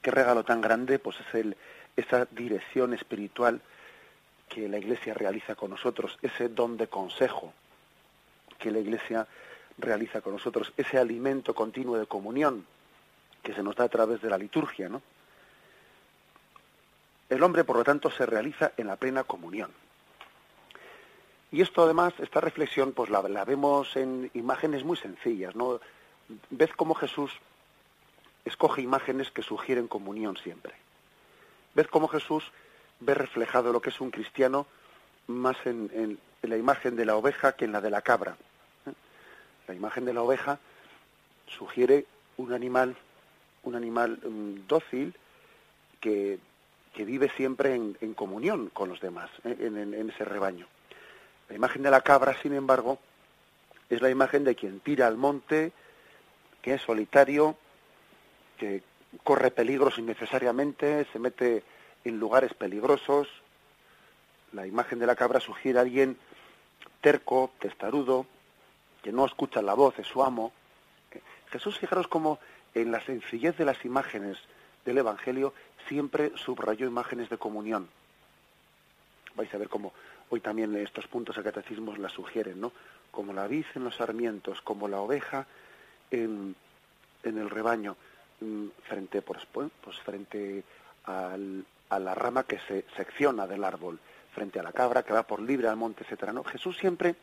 Qué 0.00 0.10
regalo 0.10 0.44
tan 0.44 0.60
grande, 0.60 0.98
pues 0.98 1.18
es 1.20 1.34
el, 1.34 1.56
esa 1.96 2.26
dirección 2.26 2.94
espiritual 2.94 3.60
que 4.48 4.68
la 4.68 4.78
Iglesia 4.78 5.14
realiza 5.14 5.54
con 5.54 5.70
nosotros, 5.70 6.18
ese 6.22 6.48
don 6.48 6.76
de 6.76 6.86
consejo 6.86 7.52
que 8.58 8.70
la 8.70 8.78
Iglesia 8.78 9.26
realiza 9.78 10.20
con 10.20 10.32
nosotros, 10.34 10.72
ese 10.76 10.98
alimento 10.98 11.54
continuo 11.54 11.98
de 11.98 12.06
comunión 12.06 12.64
que 13.42 13.54
se 13.54 13.62
nos 13.62 13.76
da 13.76 13.84
a 13.84 13.88
través 13.88 14.22
de 14.22 14.30
la 14.30 14.38
liturgia, 14.38 14.88
¿no? 14.88 15.02
El 17.28 17.42
hombre, 17.42 17.64
por 17.64 17.76
lo 17.76 17.84
tanto, 17.84 18.10
se 18.10 18.24
realiza 18.24 18.72
en 18.76 18.86
la 18.86 18.96
plena 18.96 19.24
comunión. 19.24 19.72
Y 21.52 21.62
esto, 21.62 21.84
además, 21.84 22.12
esta 22.18 22.40
reflexión, 22.40 22.92
pues 22.92 23.10
la, 23.10 23.44
vemos 23.44 23.96
en 23.96 24.30
imágenes 24.34 24.84
muy 24.84 24.96
sencillas, 24.96 25.54
¿no? 25.54 25.80
Ves 26.50 26.70
cómo 26.74 26.94
Jesús 26.94 27.32
escoge 28.44 28.82
imágenes 28.82 29.30
que 29.30 29.42
sugieren 29.42 29.88
comunión 29.88 30.36
siempre. 30.36 30.74
Ves 31.74 31.86
cómo 31.88 32.08
Jesús 32.08 32.44
ve 33.00 33.14
reflejado 33.14 33.72
lo 33.72 33.80
que 33.80 33.90
es 33.90 34.00
un 34.00 34.10
cristiano 34.10 34.66
más 35.26 35.56
en, 35.66 36.18
la 36.42 36.56
imagen 36.56 36.96
de 36.96 37.04
la 37.04 37.16
oveja 37.16 37.52
que 37.52 37.64
en 37.64 37.72
la 37.72 37.80
de 37.80 37.90
la 37.90 38.02
cabra. 38.02 38.36
¿eh? 38.86 38.92
La 39.68 39.74
imagen 39.74 40.04
de 40.04 40.14
la 40.14 40.22
oveja 40.22 40.58
sugiere 41.46 42.06
un 42.36 42.52
animal 42.52 42.96
un 43.66 43.74
animal 43.74 44.18
um, 44.24 44.66
dócil 44.66 45.14
que, 46.00 46.38
que, 46.94 47.04
vive 47.04 47.30
siempre 47.36 47.74
en, 47.74 48.14
comunión 48.14 48.70
con 48.72 48.88
los 48.88 49.00
demás, 49.00 49.30
¿eh? 49.44 49.56
en, 49.60 50.10
ese 50.10 50.24
rebaño. 50.24 50.66
La 51.48 51.56
imagen 51.56 51.82
de 51.82 51.90
la 51.90 52.00
cabra, 52.00 52.36
sin 52.42 52.54
embargo, 52.54 52.98
es 53.88 54.00
la 54.00 54.10
imagen 54.10 54.44
de 54.44 54.54
quien 54.54 54.80
tira 54.80 55.06
al 55.06 55.16
monte, 55.16 55.72
que 56.62 56.74
es 56.74 56.82
solitario, 56.82 57.56
que 58.58 58.82
corre 59.22 59.50
peligros 59.50 59.98
innecesariamente, 59.98 61.06
se 61.12 61.18
mete 61.18 61.62
en 62.04 62.18
lugares 62.18 62.54
peligrosos. 62.54 63.28
La 64.52 64.66
imagen 64.66 64.98
de 64.98 65.06
la 65.06 65.14
cabra 65.14 65.40
sugiere 65.40 65.78
a 65.78 65.82
alguien 65.82 66.16
terco, 67.00 67.52
testarudo, 67.60 68.26
que 69.02 69.12
no 69.12 69.24
escucha 69.24 69.62
la 69.62 69.74
voz 69.74 69.96
de 69.96 70.04
su 70.04 70.24
amo. 70.24 70.52
Jesús, 71.50 71.78
fijaros 71.78 72.08
cómo 72.08 72.40
en 72.74 72.90
la 72.90 73.00
sencillez 73.00 73.56
de 73.56 73.64
las 73.64 73.84
imágenes 73.84 74.36
del 74.84 74.98
Evangelio 74.98 75.54
siempre 75.88 76.32
subrayó 76.36 76.86
imágenes 76.86 77.30
de 77.30 77.38
comunión. 77.38 77.88
Vais 79.36 79.52
a 79.54 79.58
ver 79.58 79.68
cómo 79.68 79.92
hoy 80.30 80.40
también 80.40 80.74
estos 80.76 81.06
puntos 81.06 81.36
de 81.36 81.42
catecismo 81.42 81.94
la 81.96 82.08
sugieren, 82.08 82.60
¿no? 82.60 82.72
Como 83.10 83.32
la 83.32 83.46
vid 83.46 83.64
en 83.74 83.84
los 83.84 83.96
sarmientos, 83.96 84.60
como 84.60 84.88
la 84.88 85.00
oveja 85.00 85.46
en, 86.10 86.54
en 87.22 87.38
el 87.38 87.50
rebaño, 87.50 87.96
mm, 88.40 88.66
frente, 88.84 89.22
pues, 89.22 89.46
pues 89.46 89.98
frente 90.00 90.62
al, 91.04 91.64
a 91.88 91.98
la 91.98 92.14
rama 92.14 92.44
que 92.44 92.58
se 92.60 92.84
secciona 92.96 93.46
del 93.46 93.64
árbol, 93.64 93.98
frente 94.34 94.60
a 94.60 94.62
la 94.62 94.72
cabra 94.72 95.02
que 95.02 95.12
va 95.12 95.22
por 95.22 95.40
libre 95.40 95.68
al 95.68 95.76
monte, 95.76 96.04
etcétera, 96.04 96.32
¿no? 96.32 96.44
Jesús 96.44 96.76
siempre 96.76 97.14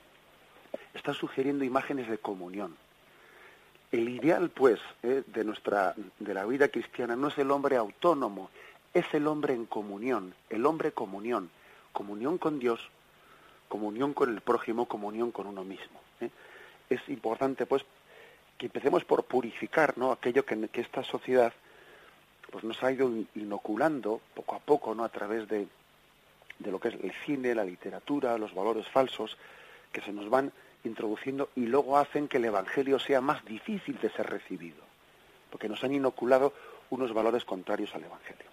está 0.94 1.14
sugiriendo 1.14 1.64
imágenes 1.64 2.10
de 2.10 2.18
comunión. 2.18 2.76
El 3.92 4.10
ideal, 4.10 4.50
pues, 4.50 4.80
eh, 5.04 5.24
de 5.28 5.44
nuestra 5.44 5.94
de 6.20 6.34
la 6.34 6.46
vida 6.46 6.70
cristiana 6.70 7.16
no 7.16 7.28
es 7.28 7.38
el 7.38 7.52
hombre 7.52 7.78
autónomo, 7.78 8.50
es 8.94 9.06
el 9.14 9.28
hombre 9.28 9.54
en 9.54 9.66
comunión, 9.66 10.34
el 10.50 10.66
hombre 10.66 10.92
comunión, 10.92 11.50
comunión 11.94 12.38
con 12.38 12.60
Dios, 12.60 12.82
comunión 13.70 14.14
con 14.14 14.30
el 14.30 14.42
prójimo, 14.42 14.88
comunión 14.88 15.32
con 15.32 15.48
uno 15.48 15.64
mismo. 15.64 16.02
¿eh? 16.20 16.30
Es 16.90 17.08
importante, 17.08 17.66
pues, 17.66 17.86
que 18.58 18.66
empecemos 18.66 19.06
por 19.06 19.24
purificar. 19.24 19.96
Aquello 20.12 20.46
que, 20.46 20.68
que, 20.68 20.82
esta 20.82 21.04
sociedad, 21.04 21.54
pues, 22.52 22.64
nos 22.64 22.84
ha 22.84 22.92
ido 22.92 23.10
inoculando 23.36 24.20
poco 24.34 24.56
a 24.56 24.60
poco, 24.60 24.94
¿no? 24.94 25.04
A 25.04 25.10
través 25.10 25.48
de, 25.48 25.68
de 26.60 26.72
lo 26.72 26.80
que 26.80 26.90
es 26.90 26.96
el 26.96 27.14
cine, 27.26 27.56
la 27.56 27.64
literatura, 27.64 28.38
los 28.38 28.54
valores 28.54 28.88
falsos, 28.90 29.38
que 29.92 30.02
se 30.02 30.12
nos 30.12 30.30
van 30.30 30.52
introduciendo 30.84 31.50
y 31.56 31.66
luego 31.66 31.98
hacen 31.98 32.28
que 32.28 32.38
el 32.38 32.46
Evangelio 32.46 33.00
sea 33.00 33.22
más 33.22 33.46
difícil 33.46 33.98
de 34.00 34.10
ser 34.10 34.30
recibido, 34.30 34.84
porque 35.50 35.70
nos 35.70 35.84
han 35.84 35.94
inoculado 35.94 36.54
unos 36.90 37.14
valores 37.14 37.46
contrarios 37.46 37.94
al 37.96 38.04
Evangelio. 38.04 38.53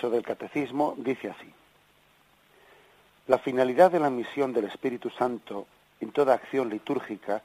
1108 0.00 0.10
del 0.10 0.22
Catecismo 0.22 0.94
dice 0.96 1.28
así. 1.28 1.52
La 3.26 3.38
finalidad 3.38 3.90
de 3.90 4.00
la 4.00 4.10
misión 4.10 4.52
del 4.52 4.64
Espíritu 4.64 5.10
Santo 5.10 5.66
en 6.00 6.10
toda 6.12 6.34
acción 6.34 6.70
litúrgica 6.70 7.42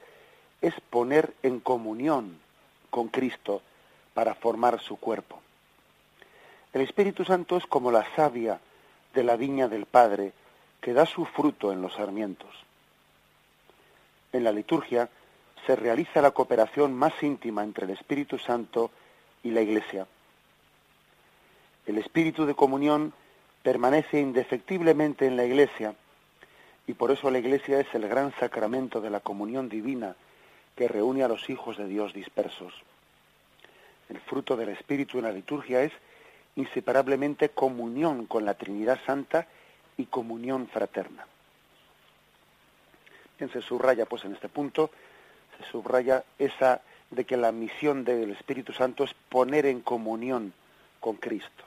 es 0.61 0.73
poner 0.89 1.33
en 1.43 1.59
comunión 1.59 2.39
con 2.89 3.09
Cristo 3.09 3.61
para 4.13 4.33
formar 4.35 4.79
su 4.79 4.97
cuerpo. 4.97 5.41
El 6.73 6.81
Espíritu 6.81 7.25
Santo 7.25 7.57
es 7.57 7.65
como 7.65 7.91
la 7.91 8.05
savia 8.15 8.59
de 9.13 9.23
la 9.23 9.35
viña 9.35 9.67
del 9.67 9.85
Padre 9.85 10.31
que 10.81 10.93
da 10.93 11.05
su 11.05 11.25
fruto 11.25 11.71
en 11.71 11.81
los 11.81 11.93
sarmientos. 11.93 12.53
En 14.31 14.43
la 14.43 14.51
liturgia 14.51 15.09
se 15.65 15.75
realiza 15.75 16.21
la 16.21 16.31
cooperación 16.31 16.93
más 16.93 17.21
íntima 17.21 17.63
entre 17.63 17.85
el 17.85 17.91
Espíritu 17.91 18.37
Santo 18.37 18.91
y 19.43 19.51
la 19.51 19.61
Iglesia. 19.61 20.07
El 21.85 21.97
espíritu 21.99 22.45
de 22.45 22.55
comunión 22.55 23.13
permanece 23.61 24.19
indefectiblemente 24.19 25.27
en 25.27 25.37
la 25.37 25.45
Iglesia 25.45 25.95
y 26.87 26.93
por 26.93 27.11
eso 27.11 27.29
la 27.29 27.39
Iglesia 27.39 27.79
es 27.79 27.87
el 27.93 28.07
gran 28.07 28.33
sacramento 28.39 29.01
de 29.01 29.09
la 29.09 29.19
comunión 29.19 29.69
divina 29.69 30.15
que 30.75 30.87
reúne 30.87 31.23
a 31.23 31.27
los 31.27 31.49
hijos 31.49 31.77
de 31.77 31.87
Dios 31.87 32.13
dispersos. 32.13 32.73
El 34.09 34.19
fruto 34.19 34.55
del 34.55 34.69
Espíritu 34.69 35.17
en 35.17 35.25
la 35.25 35.31
liturgia 35.31 35.83
es 35.83 35.91
inseparablemente 36.55 37.49
comunión 37.49 38.25
con 38.25 38.45
la 38.45 38.53
Trinidad 38.55 38.99
Santa 39.05 39.47
y 39.97 40.05
comunión 40.05 40.67
fraterna. 40.67 41.25
Bien, 43.37 43.51
se 43.51 43.61
subraya 43.61 44.05
pues 44.05 44.25
en 44.25 44.33
este 44.33 44.49
punto, 44.49 44.89
se 45.57 45.69
subraya 45.71 46.23
esa 46.39 46.81
de 47.11 47.25
que 47.25 47.37
la 47.37 47.51
misión 47.51 48.03
del 48.03 48.31
Espíritu 48.31 48.73
Santo 48.73 49.03
es 49.03 49.13
poner 49.29 49.65
en 49.65 49.81
comunión 49.81 50.53
con 50.99 51.15
Cristo. 51.15 51.63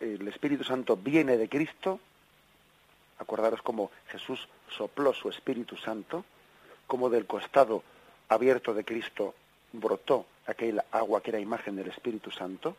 El 0.00 0.28
Espíritu 0.28 0.62
Santo 0.62 0.96
viene 0.96 1.36
de 1.36 1.48
Cristo, 1.48 2.00
acordaros 3.18 3.62
como 3.62 3.90
Jesús 4.08 4.46
sopló 4.68 5.14
su 5.14 5.30
Espíritu 5.30 5.76
Santo, 5.76 6.24
como 6.86 7.08
del 7.08 7.26
costado 7.26 7.82
abierto 8.28 8.74
de 8.74 8.84
Cristo 8.84 9.34
brotó 9.72 10.26
aquel 10.46 10.82
agua 10.92 11.22
que 11.22 11.30
era 11.30 11.40
imagen 11.40 11.76
del 11.76 11.88
Espíritu 11.88 12.30
Santo, 12.30 12.76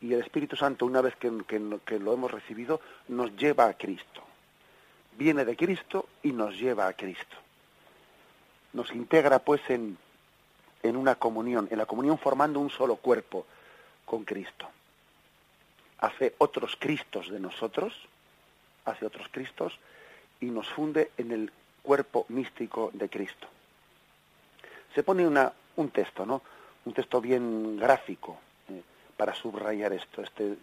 y 0.00 0.12
el 0.12 0.20
Espíritu 0.20 0.56
Santo, 0.56 0.84
una 0.86 1.00
vez 1.00 1.16
que, 1.16 1.30
lo 1.30 2.12
hemos 2.12 2.30
recibido, 2.30 2.80
nos 3.08 3.34
lleva 3.36 3.66
a 3.66 3.74
Cristo. 3.74 4.22
Viene 5.16 5.44
de 5.44 5.56
Cristo 5.56 6.08
y 6.22 6.32
nos 6.32 6.58
lleva 6.58 6.88
a 6.88 6.92
Cristo. 6.92 7.36
Nos 8.72 8.92
integra 8.92 9.38
pues 9.38 9.62
en, 9.68 9.96
en 10.82 10.96
una 10.96 11.14
comunión, 11.14 11.68
en 11.70 11.78
la 11.78 11.86
comunión 11.86 12.18
formando 12.18 12.60
un 12.60 12.70
solo 12.70 12.96
cuerpo 12.96 13.46
con 14.04 14.24
Cristo. 14.24 14.68
Hace 16.04 16.34
otros 16.36 16.76
Cristos 16.78 17.30
de 17.30 17.40
nosotros, 17.40 17.94
hace 18.84 19.06
otros 19.06 19.26
Cristos, 19.30 19.78
y 20.38 20.46
nos 20.50 20.68
funde 20.68 21.12
en 21.16 21.32
el 21.32 21.50
cuerpo 21.82 22.26
místico 22.28 22.90
de 22.92 23.08
Cristo. 23.08 23.46
Se 24.94 25.02
pone 25.02 25.26
una, 25.26 25.50
un 25.76 25.88
texto, 25.88 26.26
¿no? 26.26 26.42
Un 26.84 26.92
texto 26.92 27.22
bien 27.22 27.78
gráfico 27.78 28.36
eh, 28.68 28.82
para 29.16 29.34
subrayar 29.34 29.94
esto, 29.94 30.20
este, 30.20 30.58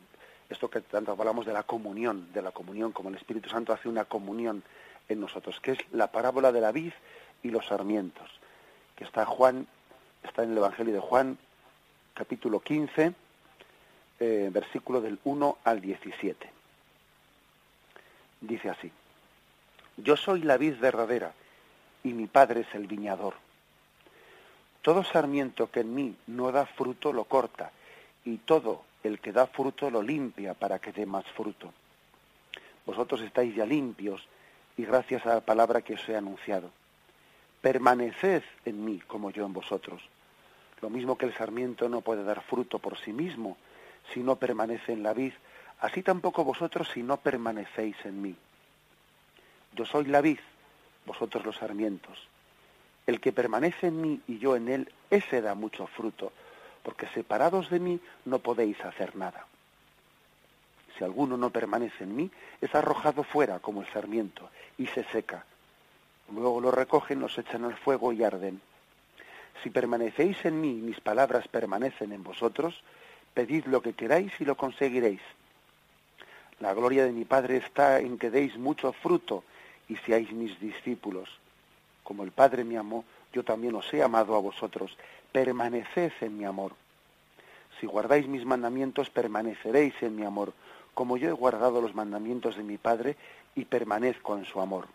esto 0.47 0.69
que 0.69 0.81
tanto 0.81 1.11
hablamos 1.11 1.47
de 1.47 1.53
la 1.53 1.63
comunión, 1.63 2.31
de 2.31 2.43
la 2.43 2.51
comunión, 2.51 2.91
como 2.91 3.09
el 3.09 3.15
Espíritu 3.15 3.49
Santo 3.49 3.73
hace 3.73 3.89
una 3.89 4.05
comunión 4.05 4.61
en 5.09 5.19
nosotros, 5.19 5.59
que 5.59 5.71
es 5.71 5.79
la 5.91 6.11
parábola 6.11 6.51
de 6.51 6.61
la 6.61 6.71
vid 6.71 6.93
y 7.41 7.49
los 7.49 7.65
sarmientos, 7.65 8.29
que 8.95 9.05
está 9.05 9.25
Juan, 9.25 9.65
está 10.21 10.43
en 10.43 10.51
el 10.51 10.57
Evangelio 10.59 10.93
de 10.93 10.99
Juan, 10.99 11.39
capítulo 12.13 12.59
15, 12.59 13.15
eh, 14.23 14.51
versículo 14.53 15.01
del 15.01 15.17
1 15.23 15.57
al 15.63 15.81
17. 15.81 16.47
Dice 18.39 18.69
así, 18.69 18.91
Yo 19.97 20.15
soy 20.15 20.43
la 20.43 20.57
vid 20.57 20.75
verdadera 20.79 21.33
y 22.03 22.13
mi 22.13 22.27
Padre 22.27 22.61
es 22.61 22.75
el 22.75 22.85
viñador. 22.85 23.33
Todo 24.83 25.03
sarmiento 25.03 25.71
que 25.71 25.79
en 25.79 25.95
mí 25.95 26.15
no 26.27 26.51
da 26.51 26.67
fruto 26.67 27.11
lo 27.11 27.23
corta, 27.23 27.71
y 28.23 28.37
todo 28.37 28.83
el 29.03 29.19
que 29.19 29.31
da 29.31 29.47
fruto 29.47 29.89
lo 29.89 30.03
limpia 30.03 30.53
para 30.53 30.77
que 30.77 30.91
dé 30.91 31.07
más 31.07 31.25
fruto. 31.31 31.73
Vosotros 32.85 33.21
estáis 33.21 33.55
ya 33.55 33.65
limpios, 33.65 34.27
y 34.77 34.85
gracias 34.85 35.25
a 35.25 35.33
la 35.33 35.41
palabra 35.41 35.81
que 35.81 35.95
os 35.95 36.09
he 36.09 36.15
anunciado. 36.15 36.69
Permaneced 37.61 38.43
en 38.65 38.85
mí 38.85 38.99
como 38.99 39.31
yo 39.31 39.47
en 39.47 39.53
vosotros. 39.53 39.99
Lo 40.79 40.91
mismo 40.91 41.17
que 41.17 41.25
el 41.25 41.33
sarmiento 41.33 41.89
no 41.89 42.01
puede 42.01 42.23
dar 42.23 42.43
fruto 42.43 42.77
por 42.77 42.99
sí 42.99 43.13
mismo 43.13 43.57
si 44.13 44.21
no 44.21 44.35
permanece 44.35 44.93
en 44.93 45.03
la 45.03 45.13
vid, 45.13 45.33
así 45.79 46.01
tampoco 46.01 46.43
vosotros 46.43 46.89
si 46.93 47.03
no 47.03 47.17
permanecéis 47.17 47.95
en 48.05 48.21
mí. 48.21 48.35
Yo 49.73 49.85
soy 49.85 50.05
la 50.05 50.21
vid, 50.21 50.39
vosotros 51.05 51.45
los 51.45 51.57
sarmientos. 51.57 52.27
El 53.07 53.19
que 53.19 53.31
permanece 53.31 53.87
en 53.87 54.01
mí 54.01 54.21
y 54.27 54.37
yo 54.37 54.55
en 54.55 54.69
él, 54.69 54.91
ese 55.09 55.41
da 55.41 55.55
mucho 55.55 55.87
fruto, 55.87 56.31
porque 56.83 57.07
separados 57.07 57.69
de 57.69 57.79
mí 57.79 57.99
no 58.25 58.39
podéis 58.39 58.79
hacer 58.83 59.15
nada. 59.15 59.45
Si 60.97 61.03
alguno 61.03 61.37
no 61.37 61.49
permanece 61.49 62.03
en 62.03 62.15
mí, 62.15 62.31
es 62.59 62.75
arrojado 62.75 63.23
fuera 63.23 63.59
como 63.59 63.81
el 63.81 63.87
sarmiento 63.87 64.49
y 64.77 64.87
se 64.87 65.03
seca. 65.05 65.45
Luego 66.31 66.61
lo 66.61 66.71
recogen, 66.71 67.19
los 67.19 67.37
echan 67.37 67.65
al 67.65 67.75
fuego 67.75 68.13
y 68.13 68.23
arden. 68.23 68.61
Si 69.63 69.69
permanecéis 69.69 70.43
en 70.45 70.61
mí 70.61 70.73
mis 70.73 70.99
palabras 70.99 71.47
permanecen 71.47 72.11
en 72.11 72.23
vosotros, 72.23 72.81
pedid 73.33 73.65
lo 73.65 73.81
que 73.81 73.93
queráis 73.93 74.31
y 74.39 74.45
lo 74.45 74.55
conseguiréis. 74.55 75.21
La 76.59 76.73
gloria 76.73 77.05
de 77.05 77.11
mi 77.11 77.25
Padre 77.25 77.57
está 77.57 77.99
en 77.99 78.17
que 78.17 78.29
deis 78.29 78.57
mucho 78.57 78.93
fruto 78.93 79.43
y 79.87 79.95
seáis 79.97 80.31
mis 80.31 80.59
discípulos. 80.59 81.29
Como 82.03 82.23
el 82.23 82.31
Padre 82.31 82.63
me 82.63 82.77
amó, 82.77 83.03
yo 83.33 83.43
también 83.43 83.75
os 83.75 83.91
he 83.93 84.03
amado 84.03 84.35
a 84.35 84.39
vosotros. 84.39 84.95
Permaneced 85.31 86.11
en 86.21 86.37
mi 86.37 86.45
amor. 86.45 86.73
Si 87.79 87.87
guardáis 87.87 88.27
mis 88.27 88.45
mandamientos, 88.45 89.09
permaneceréis 89.09 89.95
en 90.01 90.15
mi 90.15 90.23
amor, 90.23 90.53
como 90.93 91.17
yo 91.17 91.29
he 91.29 91.33
guardado 91.33 91.81
los 91.81 91.95
mandamientos 91.95 92.57
de 92.57 92.63
mi 92.63 92.77
Padre 92.77 93.15
y 93.55 93.65
permanezco 93.65 94.37
en 94.37 94.45
su 94.45 94.61
amor. 94.61 94.87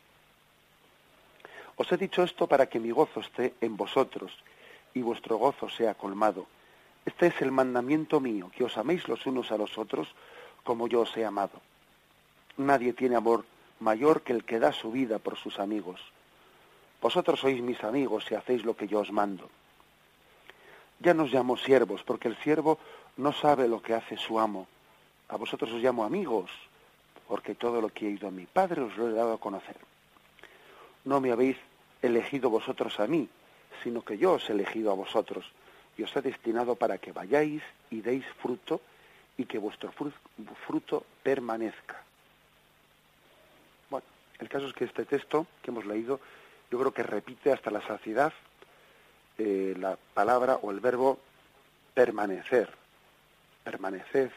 Os 1.76 1.90
he 1.90 1.96
dicho 1.96 2.22
esto 2.22 2.46
para 2.46 2.66
que 2.66 2.80
mi 2.80 2.90
gozo 2.90 3.20
esté 3.20 3.54
en 3.60 3.76
vosotros 3.76 4.32
y 4.94 5.02
vuestro 5.02 5.36
gozo 5.36 5.68
sea 5.68 5.94
colmado. 5.94 6.46
Este 7.06 7.28
es 7.28 7.40
el 7.40 7.52
mandamiento 7.52 8.18
mío, 8.20 8.50
que 8.54 8.64
os 8.64 8.76
améis 8.76 9.06
los 9.06 9.24
unos 9.26 9.52
a 9.52 9.56
los 9.56 9.78
otros 9.78 10.08
como 10.64 10.88
yo 10.88 11.02
os 11.02 11.16
he 11.16 11.24
amado. 11.24 11.62
Nadie 12.56 12.92
tiene 12.92 13.14
amor 13.14 13.44
mayor 13.78 14.22
que 14.22 14.32
el 14.32 14.44
que 14.44 14.58
da 14.58 14.72
su 14.72 14.90
vida 14.90 15.20
por 15.20 15.36
sus 15.36 15.60
amigos. 15.60 16.00
Vosotros 17.00 17.38
sois 17.38 17.62
mis 17.62 17.84
amigos 17.84 18.24
si 18.26 18.34
hacéis 18.34 18.64
lo 18.64 18.76
que 18.76 18.88
yo 18.88 18.98
os 18.98 19.12
mando. 19.12 19.48
Ya 20.98 21.14
nos 21.14 21.30
llamo 21.32 21.56
siervos, 21.56 22.02
porque 22.02 22.26
el 22.26 22.36
siervo 22.38 22.78
no 23.16 23.32
sabe 23.32 23.68
lo 23.68 23.80
que 23.80 23.94
hace 23.94 24.16
su 24.16 24.40
amo. 24.40 24.66
A 25.28 25.36
vosotros 25.36 25.70
os 25.70 25.82
llamo 25.82 26.04
amigos, 26.04 26.50
porque 27.28 27.54
todo 27.54 27.80
lo 27.80 27.90
que 27.90 28.06
he 28.06 28.10
ido 28.10 28.26
a 28.26 28.32
mi 28.32 28.46
Padre 28.46 28.82
os 28.82 28.96
lo 28.96 29.08
he 29.08 29.12
dado 29.12 29.34
a 29.34 29.40
conocer. 29.40 29.76
No 31.04 31.20
me 31.20 31.30
habéis 31.30 31.58
elegido 32.02 32.50
vosotros 32.50 32.98
a 32.98 33.06
mí, 33.06 33.28
sino 33.84 34.02
que 34.02 34.18
yo 34.18 34.32
os 34.32 34.48
he 34.48 34.52
elegido 34.52 34.90
a 34.90 34.94
vosotros, 34.94 35.44
y 35.96 36.02
os 36.02 36.14
he 36.16 36.22
destinado 36.22 36.74
para 36.74 36.98
que 36.98 37.12
vayáis 37.12 37.62
y 37.90 38.00
deis 38.00 38.24
fruto, 38.42 38.80
y 39.38 39.44
que 39.44 39.58
vuestro 39.58 39.92
fruto 40.66 41.04
permanezca. 41.22 42.02
Bueno, 43.90 44.06
el 44.38 44.48
caso 44.48 44.66
es 44.66 44.72
que 44.72 44.84
este 44.84 45.04
texto 45.04 45.46
que 45.62 45.70
hemos 45.70 45.84
leído 45.84 46.20
yo 46.70 46.78
creo 46.78 46.92
que 46.92 47.02
repite 47.02 47.52
hasta 47.52 47.70
la 47.70 47.86
saciedad 47.86 48.32
eh, 49.38 49.74
la 49.78 49.98
palabra 50.14 50.58
o 50.62 50.70
el 50.70 50.80
verbo 50.80 51.18
permanecer. 51.94 52.70
Permaneced 53.64 54.30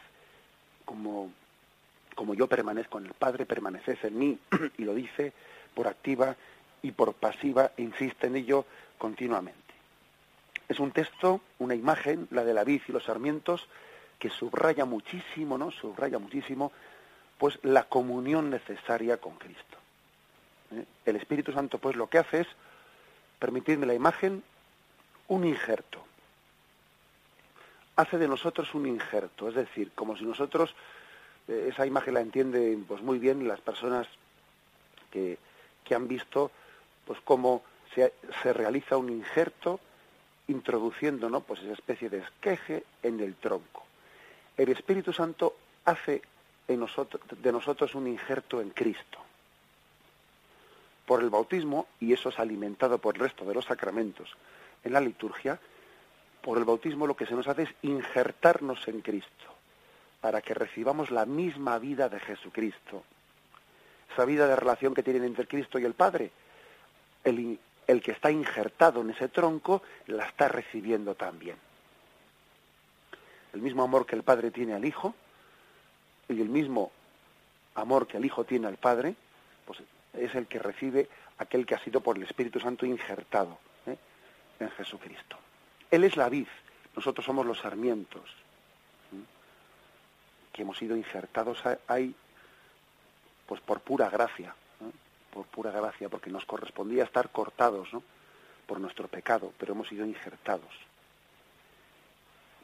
como, 0.84 1.30
como 2.14 2.34
yo 2.34 2.46
permanezco 2.46 2.98
en 2.98 3.06
el 3.06 3.14
Padre, 3.14 3.46
permaneced 3.46 3.98
en 4.02 4.18
mí, 4.18 4.38
y 4.78 4.84
lo 4.84 4.94
dice 4.94 5.32
por 5.74 5.88
activa 5.88 6.36
y 6.82 6.92
por 6.92 7.14
pasiva, 7.14 7.72
insiste 7.78 8.26
en 8.26 8.36
ello 8.36 8.66
continuamente. 8.98 9.69
Es 10.70 10.78
un 10.78 10.92
texto, 10.92 11.40
una 11.58 11.74
imagen, 11.74 12.28
la 12.30 12.44
de 12.44 12.54
la 12.54 12.62
vid 12.62 12.82
y 12.86 12.92
los 12.92 13.02
sarmientos, 13.02 13.66
que 14.20 14.30
subraya 14.30 14.84
muchísimo, 14.84 15.58
¿no? 15.58 15.72
Subraya 15.72 16.20
muchísimo, 16.20 16.70
pues 17.38 17.58
la 17.64 17.88
comunión 17.88 18.50
necesaria 18.50 19.16
con 19.16 19.34
Cristo. 19.34 19.78
¿eh? 20.70 20.84
El 21.06 21.16
Espíritu 21.16 21.50
Santo, 21.50 21.78
pues 21.78 21.96
lo 21.96 22.06
que 22.06 22.18
hace 22.18 22.42
es, 22.42 22.46
permitidme 23.40 23.84
la 23.84 23.94
imagen, 23.94 24.44
un 25.26 25.44
injerto. 25.44 26.04
Hace 27.96 28.18
de 28.18 28.28
nosotros 28.28 28.72
un 28.72 28.86
injerto, 28.86 29.48
es 29.48 29.56
decir, 29.56 29.90
como 29.96 30.16
si 30.16 30.24
nosotros, 30.24 30.72
eh, 31.48 31.70
esa 31.72 31.84
imagen 31.84 32.14
la 32.14 32.20
entienden 32.20 32.84
pues 32.84 33.02
muy 33.02 33.18
bien 33.18 33.48
las 33.48 33.60
personas 33.60 34.06
que, 35.10 35.36
que 35.82 35.96
han 35.96 36.06
visto 36.06 36.52
pues 37.06 37.18
cómo 37.24 37.64
se, 37.92 38.12
se 38.44 38.52
realiza 38.52 38.96
un 38.96 39.10
injerto 39.10 39.80
introduciendo 40.50 41.30
¿no? 41.30 41.40
pues 41.40 41.60
esa 41.60 41.72
especie 41.72 42.10
de 42.10 42.18
esqueje 42.18 42.84
en 43.02 43.20
el 43.20 43.36
tronco. 43.36 43.84
El 44.56 44.68
Espíritu 44.70 45.12
Santo 45.12 45.56
hace 45.84 46.22
de 46.66 47.52
nosotros 47.52 47.94
un 47.94 48.06
injerto 48.06 48.60
en 48.60 48.70
Cristo. 48.70 49.18
Por 51.06 51.22
el 51.22 51.30
bautismo, 51.30 51.86
y 51.98 52.12
eso 52.12 52.28
es 52.28 52.38
alimentado 52.38 52.98
por 52.98 53.14
el 53.16 53.22
resto 53.22 53.44
de 53.44 53.54
los 53.54 53.64
sacramentos 53.64 54.28
en 54.84 54.92
la 54.92 55.00
liturgia, 55.00 55.58
por 56.42 56.58
el 56.58 56.64
bautismo 56.64 57.06
lo 57.06 57.16
que 57.16 57.26
se 57.26 57.34
nos 57.34 57.48
hace 57.48 57.62
es 57.62 57.74
injertarnos 57.82 58.86
en 58.88 59.00
Cristo, 59.00 59.46
para 60.20 60.40
que 60.40 60.54
recibamos 60.54 61.10
la 61.10 61.26
misma 61.26 61.78
vida 61.78 62.08
de 62.08 62.20
Jesucristo. 62.20 63.02
Esa 64.12 64.24
vida 64.24 64.46
de 64.46 64.56
relación 64.56 64.94
que 64.94 65.02
tienen 65.02 65.24
entre 65.24 65.46
Cristo 65.46 65.78
y 65.78 65.84
el 65.84 65.94
Padre. 65.94 66.30
El, 67.24 67.58
el 67.90 68.02
que 68.02 68.12
está 68.12 68.30
injertado 68.30 69.00
en 69.00 69.10
ese 69.10 69.28
tronco 69.28 69.82
la 70.06 70.26
está 70.26 70.48
recibiendo 70.48 71.14
también. 71.14 71.56
El 73.52 73.62
mismo 73.62 73.82
amor 73.82 74.06
que 74.06 74.14
el 74.14 74.22
Padre 74.22 74.50
tiene 74.50 74.74
al 74.74 74.84
Hijo 74.84 75.14
y 76.28 76.40
el 76.40 76.48
mismo 76.48 76.92
amor 77.74 78.06
que 78.06 78.18
el 78.18 78.24
Hijo 78.24 78.44
tiene 78.44 78.68
al 78.68 78.76
Padre, 78.76 79.14
pues 79.66 79.80
es 80.14 80.34
el 80.34 80.46
que 80.46 80.58
recibe 80.58 81.08
aquel 81.38 81.66
que 81.66 81.74
ha 81.74 81.82
sido 81.82 82.00
por 82.00 82.16
el 82.16 82.22
Espíritu 82.22 82.60
Santo 82.60 82.86
injertado 82.86 83.58
¿eh? 83.86 83.96
en 84.60 84.70
Jesucristo. 84.70 85.36
Él 85.90 86.04
es 86.04 86.16
la 86.16 86.28
vid, 86.28 86.46
nosotros 86.94 87.24
somos 87.24 87.44
los 87.44 87.58
sarmientos, 87.58 88.30
que 90.52 90.62
hemos 90.62 90.78
sido 90.78 90.96
injertados 90.96 91.62
ahí 91.88 92.14
pues 93.46 93.60
por 93.60 93.80
pura 93.80 94.08
gracia. 94.08 94.54
Por 95.32 95.46
pura 95.46 95.70
gracia, 95.70 96.08
porque 96.08 96.30
nos 96.30 96.44
correspondía 96.44 97.04
estar 97.04 97.30
cortados 97.30 97.92
¿no? 97.92 98.02
por 98.66 98.80
nuestro 98.80 99.08
pecado, 99.08 99.52
pero 99.58 99.72
hemos 99.72 99.88
sido 99.88 100.04
injertados. 100.04 100.72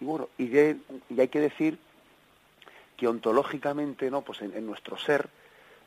Y 0.01 0.05
bueno, 0.05 0.29
y, 0.39 0.57
hay 0.57 1.29
que 1.29 1.41
decir 1.41 1.79
que 2.97 3.09
ontológicamente, 3.09 4.11
¿no? 4.11 4.23
Pues 4.23 4.41
en, 4.43 4.67
nuestro 4.67 4.97
ser 4.99 5.29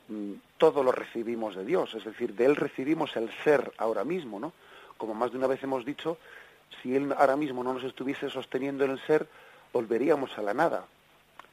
mm, 0.08 0.32
todo 0.58 0.82
lo 0.82 0.92
recibimos 0.92 1.56
de 1.56 1.64
Dios, 1.64 1.94
es 1.94 2.04
decir, 2.04 2.34
de 2.34 2.46
Él 2.46 2.56
recibimos 2.56 3.16
el 3.16 3.30
ser 3.44 3.72
ahora 3.78 4.04
mismo, 4.04 4.40
¿no? 4.40 4.52
Como 4.96 5.14
más 5.14 5.30
de 5.32 5.38
una 5.38 5.46
vez 5.46 5.62
hemos 5.62 5.84
dicho, 5.84 6.18
si 6.82 6.94
Él 6.94 7.12
ahora 7.16 7.36
mismo 7.36 7.64
no 7.64 7.72
nos 7.72 7.84
estuviese 7.84 8.30
sosteniendo 8.30 8.84
en 8.84 8.92
el 8.92 9.00
ser, 9.06 9.26
volveríamos 9.72 10.36
a 10.38 10.42
la 10.42 10.54
nada. 10.54 10.84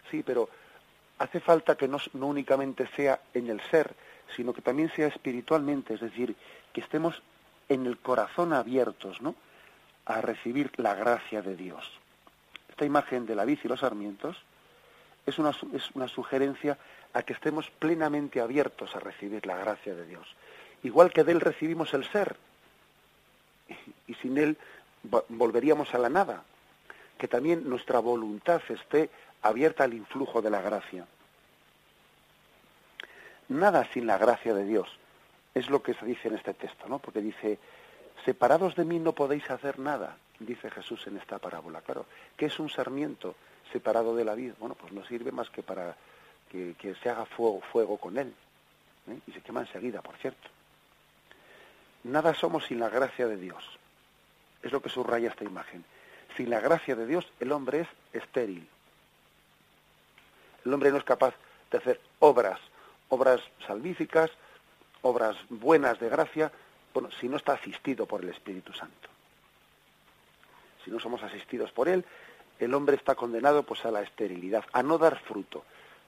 Sí, 0.09 0.23
pero 0.23 0.49
hace 1.19 1.39
falta 1.39 1.75
que 1.75 1.87
no, 1.87 1.97
únicamente 2.13 2.87
sea 2.95 3.19
en 3.33 3.49
el 3.49 3.61
ser, 3.69 3.93
sino 4.35 4.53
que 4.53 4.61
también 4.61 4.91
sea 4.95 5.07
espiritualmente, 5.07 5.93
es 5.93 6.01
decir, 6.01 6.35
que 6.73 6.81
estemos 6.81 7.21
en 7.69 7.85
el 7.85 7.97
corazón 7.97 8.53
abiertos, 8.53 9.21
¿no? 9.21 9.35
A 10.05 10.21
recibir 10.21 10.71
la 10.77 10.95
gracia 10.95 11.41
de 11.41 11.55
Dios. 11.55 11.85
Esta 12.69 12.85
imagen 12.85 13.25
de 13.25 13.35
la 13.35 13.45
vid 13.45 13.59
y 13.63 13.67
los 13.67 13.79
sarmientos 13.79 14.37
es 15.25 15.39
una, 15.39 15.51
es 15.73 15.91
una 15.93 16.07
sugerencia 16.07 16.77
a 17.13 17.23
que 17.23 17.33
estemos 17.33 17.69
plenamente 17.71 18.39
abiertos 18.39 18.95
a 18.95 18.99
recibir 18.99 19.45
la 19.45 19.57
gracia 19.57 19.95
de 19.95 20.05
Dios. 20.05 20.27
Igual 20.83 21.11
que 21.11 21.23
de 21.23 21.31
Él 21.31 21.41
recibimos 21.41 21.93
el 21.93 22.05
ser, 22.05 22.37
y 24.07 24.13
sin 24.15 24.37
Él 24.37 24.57
volveríamos 25.29 25.93
a 25.93 25.97
la 25.97 26.09
nada. 26.09 26.43
Que 27.17 27.27
también 27.27 27.67
nuestra 27.67 27.99
voluntad 27.99 28.61
esté 28.69 29.09
abierta 29.41 29.83
al 29.83 29.93
influjo 29.93 30.41
de 30.41 30.49
la 30.49 30.61
gracia 30.61 31.05
nada 33.49 33.87
sin 33.93 34.07
la 34.07 34.17
gracia 34.17 34.53
de 34.53 34.65
Dios. 34.65 34.89
Es 35.53 35.69
lo 35.69 35.81
que 35.81 35.93
se 35.93 36.05
dice 36.05 36.27
en 36.27 36.35
este 36.35 36.53
texto, 36.53 36.87
¿no? 36.87 36.99
Porque 36.99 37.21
dice, 37.21 37.57
separados 38.25 38.75
de 38.75 38.85
mí 38.85 38.99
no 38.99 39.13
podéis 39.13 39.49
hacer 39.49 39.79
nada, 39.79 40.17
dice 40.39 40.69
Jesús 40.69 41.07
en 41.07 41.17
esta 41.17 41.39
parábola. 41.39 41.81
Claro, 41.81 42.05
¿qué 42.35 42.45
es 42.45 42.59
un 42.59 42.69
sarmiento 42.69 43.35
separado 43.71 44.15
de 44.15 44.25
la 44.25 44.35
vida? 44.35 44.53
Bueno, 44.59 44.75
pues 44.75 44.91
no 44.93 45.05
sirve 45.05 45.31
más 45.31 45.49
que 45.49 45.63
para 45.63 45.95
que, 46.51 46.95
se 47.01 47.09
haga 47.09 47.25
fuego, 47.25 47.61
fuego 47.71 47.97
con 47.97 48.17
él. 48.17 48.33
¿eh? 49.09 49.19
Y 49.27 49.31
se 49.31 49.41
quema 49.41 49.61
enseguida, 49.61 50.01
por 50.01 50.15
cierto. 50.17 50.47
Nada 52.03 52.33
somos 52.33 52.65
sin 52.65 52.79
la 52.79 52.89
gracia 52.89 53.27
de 53.27 53.37
Dios. 53.37 53.63
Es 54.61 54.71
lo 54.71 54.81
que 54.81 54.89
subraya 54.89 55.29
esta 55.29 55.43
imagen. 55.43 55.83
Sin 56.35 56.49
la 56.49 56.59
gracia 56.59 56.95
de 56.95 57.07
Dios, 57.07 57.27
el 57.39 57.51
hombre 57.51 57.81
es 57.81 57.87
estéril. 58.13 58.67
El 60.67 60.73
hombre 60.73 60.91
no 60.91 60.97
es 60.97 61.05
capaz 61.05 61.33
de 61.71 61.77
hacer 61.77 62.01
obras 62.19 62.59
obras 63.07 63.39
salvíficas, 63.65 64.29
obras 65.01 65.37
buenas 65.49 65.97
de 65.97 66.09
gracia, 66.09 66.51
bueno, 66.93 67.09
si 67.21 67.29
no 67.29 67.37
está 67.37 67.53
asistido 67.53 68.05
por 68.05 68.21
el 68.21 68.29
Espíritu 68.29 68.73
Santo. 68.73 69.07
Si 70.83 70.91
no 70.91 70.99
somos 70.99 71.23
asistidos 71.23 71.71
por 71.71 71.87
él, 71.87 72.03
el 72.59 72.73
hombre 72.73 72.97
está 72.97 73.15
condenado 73.15 73.63
pues 73.63 73.85
a 73.85 73.91
la 73.91 74.01
esterilidad, 74.01 74.65
a 74.73 74.83
no 74.83 74.97
dar 74.97 75.17
fruto. 75.19 75.63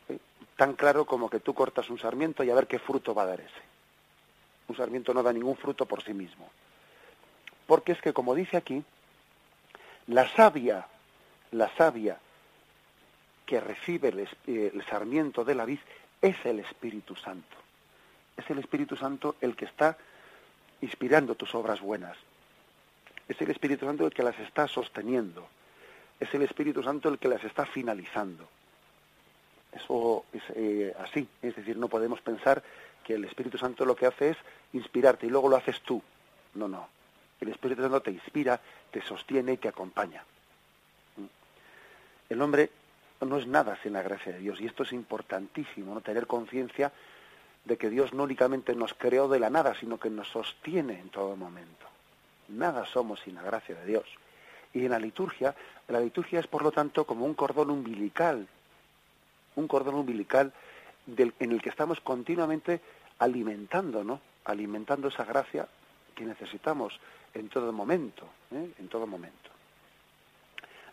¿eh? 0.09 0.17
Tan 0.57 0.73
claro 0.73 1.05
como 1.05 1.29
que 1.29 1.39
tú 1.39 1.53
cortas 1.53 1.89
un 1.89 1.97
sarmiento 1.97 2.43
y 2.43 2.49
a 2.49 2.55
ver 2.55 2.67
qué 2.67 2.79
fruto 2.79 3.15
va 3.15 3.23
a 3.23 3.27
dar 3.27 3.39
ese. 3.39 3.61
Un 4.67 4.75
sarmiento 4.75 5.13
no 5.13 5.23
da 5.23 5.31
ningún 5.31 5.55
fruto 5.55 5.85
por 5.85 6.03
sí 6.03 6.13
mismo. 6.13 6.49
Porque 7.65 7.93
es 7.93 8.01
que, 8.01 8.11
como 8.11 8.35
dice 8.35 8.57
aquí, 8.57 8.83
la 10.07 10.27
savia, 10.35 10.85
la 11.51 11.73
savia 11.77 12.19
que 13.49 13.59
recibe 13.59 14.09
el, 14.09 14.19
eh, 14.19 14.71
el 14.75 14.85
sarmiento 14.85 15.43
de 15.43 15.55
la 15.55 15.65
vid 15.65 15.79
es 16.21 16.35
el 16.45 16.59
Espíritu 16.59 17.15
Santo. 17.15 17.57
Es 18.37 18.47
el 18.51 18.59
Espíritu 18.59 18.95
Santo 18.95 19.37
el 19.41 19.55
que 19.55 19.65
está 19.65 19.97
inspirando 20.81 21.33
tus 21.33 21.55
obras 21.55 21.81
buenas. 21.81 22.15
Es 23.27 23.41
el 23.41 23.49
Espíritu 23.49 23.87
Santo 23.87 24.05
el 24.05 24.13
que 24.13 24.21
las 24.21 24.37
está 24.37 24.67
sosteniendo. 24.67 25.47
Es 26.19 26.31
el 26.35 26.43
Espíritu 26.43 26.83
Santo 26.83 27.09
el 27.09 27.17
que 27.17 27.27
las 27.27 27.43
está 27.43 27.65
finalizando. 27.65 28.47
Eso 29.71 30.25
es 30.31 30.43
eh, 30.53 30.93
así. 30.99 31.27
Es 31.41 31.55
decir, 31.55 31.75
no 31.75 31.87
podemos 31.87 32.21
pensar 32.21 32.61
que 33.03 33.15
el 33.15 33.25
Espíritu 33.25 33.57
Santo 33.57 33.83
lo 33.83 33.95
que 33.95 34.05
hace 34.05 34.29
es 34.29 34.37
inspirarte 34.73 35.25
y 35.25 35.31
luego 35.31 35.49
lo 35.49 35.55
haces 35.55 35.81
tú. 35.81 36.03
No, 36.53 36.67
no. 36.67 36.87
El 37.41 37.47
Espíritu 37.47 37.81
Santo 37.81 37.99
te 37.99 38.11
inspira, 38.11 38.61
te 38.91 39.01
sostiene 39.01 39.53
y 39.53 39.57
te 39.57 39.69
acompaña. 39.69 40.23
El 42.29 42.43
hombre 42.43 42.69
no 43.21 43.37
es 43.37 43.47
nada 43.47 43.77
sin 43.81 43.93
la 43.93 44.01
gracia 44.01 44.33
de 44.33 44.39
Dios. 44.39 44.61
Y 44.61 44.65
esto 44.65 44.83
es 44.83 44.93
importantísimo, 44.93 45.93
¿no? 45.93 46.01
tener 46.01 46.27
conciencia 46.27 46.91
de 47.65 47.77
que 47.77 47.89
Dios 47.89 48.13
no 48.13 48.23
únicamente 48.23 48.73
nos 48.75 48.93
creó 48.93 49.27
de 49.27 49.39
la 49.39 49.49
nada, 49.49 49.75
sino 49.75 49.99
que 49.99 50.09
nos 50.09 50.29
sostiene 50.29 50.99
en 50.99 51.09
todo 51.09 51.35
momento. 51.35 51.85
Nada 52.47 52.85
somos 52.85 53.19
sin 53.19 53.35
la 53.35 53.43
gracia 53.43 53.75
de 53.75 53.85
Dios. 53.85 54.05
Y 54.73 54.85
en 54.85 54.91
la 54.91 54.99
liturgia, 54.99 55.55
la 55.87 55.99
liturgia 55.99 56.39
es 56.39 56.47
por 56.47 56.63
lo 56.63 56.71
tanto 56.71 57.05
como 57.05 57.25
un 57.25 57.33
cordón 57.33 57.69
umbilical, 57.69 58.47
un 59.55 59.67
cordón 59.67 59.95
umbilical 59.95 60.53
en 61.17 61.51
el 61.51 61.61
que 61.61 61.69
estamos 61.69 61.99
continuamente 62.01 62.81
alimentando, 63.19 64.03
¿no? 64.03 64.21
Alimentando 64.45 65.09
esa 65.09 65.25
gracia 65.25 65.67
que 66.15 66.23
necesitamos 66.23 66.99
en 67.33 67.49
todo 67.49 67.71
momento, 67.71 68.25
¿eh? 68.51 68.71
en 68.79 68.87
todo 68.87 69.05
momento. 69.05 69.48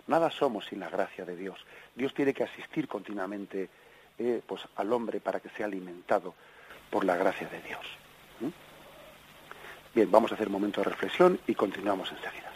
Nada 0.07 0.31
somos 0.31 0.66
sin 0.66 0.81
la 0.81 0.88
gracia 0.88 1.25
de 1.25 1.37
Dios. 1.37 1.59
Dios 1.95 2.14
tiene 2.14 2.33
que 2.33 2.45
asistir 2.45 2.87
continuamente 2.87 3.69
eh, 4.19 4.40
pues, 4.47 4.62
al 4.77 4.92
hombre 4.92 5.21
para 5.21 5.40
que 5.40 5.49
sea 5.51 5.66
alimentado 5.66 6.35
por 6.90 7.05
la 7.05 7.16
gracia 7.16 7.49
de 7.49 7.61
Dios. 7.62 7.85
Bien, 9.95 10.11
vamos 10.11 10.31
a 10.31 10.35
hacer 10.35 10.49
un 10.49 10.53
momento 10.53 10.83
de 10.83 10.90
reflexión 10.90 11.40
y 11.47 11.55
continuamos 11.55 12.12
enseguida. 12.12 12.53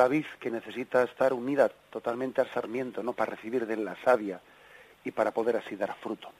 La 0.00 0.08
vid 0.08 0.24
que 0.40 0.50
necesita 0.50 1.02
estar 1.02 1.34
unida 1.34 1.68
totalmente 1.68 2.40
al 2.40 2.48
sarmiento, 2.48 3.02
¿no? 3.02 3.12
Para 3.12 3.32
recibir 3.36 3.66
de 3.66 3.76
la 3.76 3.94
savia 4.02 4.40
y 5.04 5.10
para 5.10 5.30
poder 5.30 5.58
así 5.58 5.76
dar 5.76 5.94
fruto. 5.96 6.30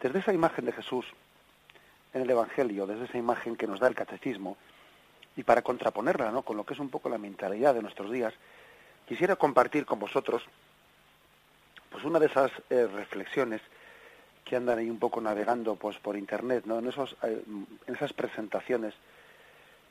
Desde 0.00 0.20
esa 0.20 0.32
imagen 0.32 0.64
de 0.64 0.72
Jesús 0.72 1.04
en 2.14 2.22
el 2.22 2.30
Evangelio, 2.30 2.86
desde 2.86 3.04
esa 3.04 3.18
imagen 3.18 3.54
que 3.54 3.66
nos 3.66 3.80
da 3.80 3.88
el 3.88 3.94
catecismo, 3.94 4.56
Y 5.38 5.42
para 5.42 5.60
contraponerla 5.60 6.30
¿no? 6.32 6.40
con 6.40 6.56
lo 6.56 6.64
que 6.64 6.72
es 6.72 6.80
un 6.80 6.88
poco 6.88 7.10
la 7.10 7.18
mentalidad 7.18 7.74
de 7.74 7.82
nuestros 7.82 8.10
días, 8.10 8.32
quisiera 9.06 9.36
compartir 9.36 9.84
con 9.84 9.98
vosotros 9.98 10.42
pues 11.90 12.02
una 12.04 12.18
de 12.18 12.28
esas 12.28 12.50
eh, 12.70 12.86
reflexiones 12.86 13.60
que 14.42 14.56
andan 14.56 14.78
ahí 14.78 14.88
un 14.88 14.98
poco 14.98 15.20
navegando 15.20 15.76
pues 15.76 15.98
por 15.98 16.16
internet, 16.16 16.64
¿no? 16.64 16.78
En 16.78 16.88
esos 16.88 17.14
eh, 17.22 17.44
en 17.86 17.94
esas 17.94 18.14
presentaciones 18.14 18.94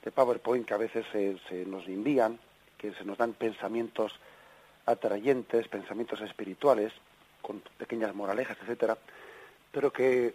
de 0.05 0.11
PowerPoint 0.11 0.65
que 0.65 0.73
a 0.73 0.77
veces 0.77 1.05
se, 1.11 1.37
se 1.49 1.65
nos 1.65 1.85
envían, 1.87 2.39
que 2.77 2.93
se 2.93 3.03
nos 3.03 3.17
dan 3.17 3.33
pensamientos 3.33 4.13
atrayentes, 4.85 5.67
pensamientos 5.67 6.21
espirituales, 6.21 6.93
con 7.41 7.61
pequeñas 7.77 8.15
moralejas, 8.15 8.57
etcétera, 8.61 8.97
pero 9.71 9.91
que 9.91 10.33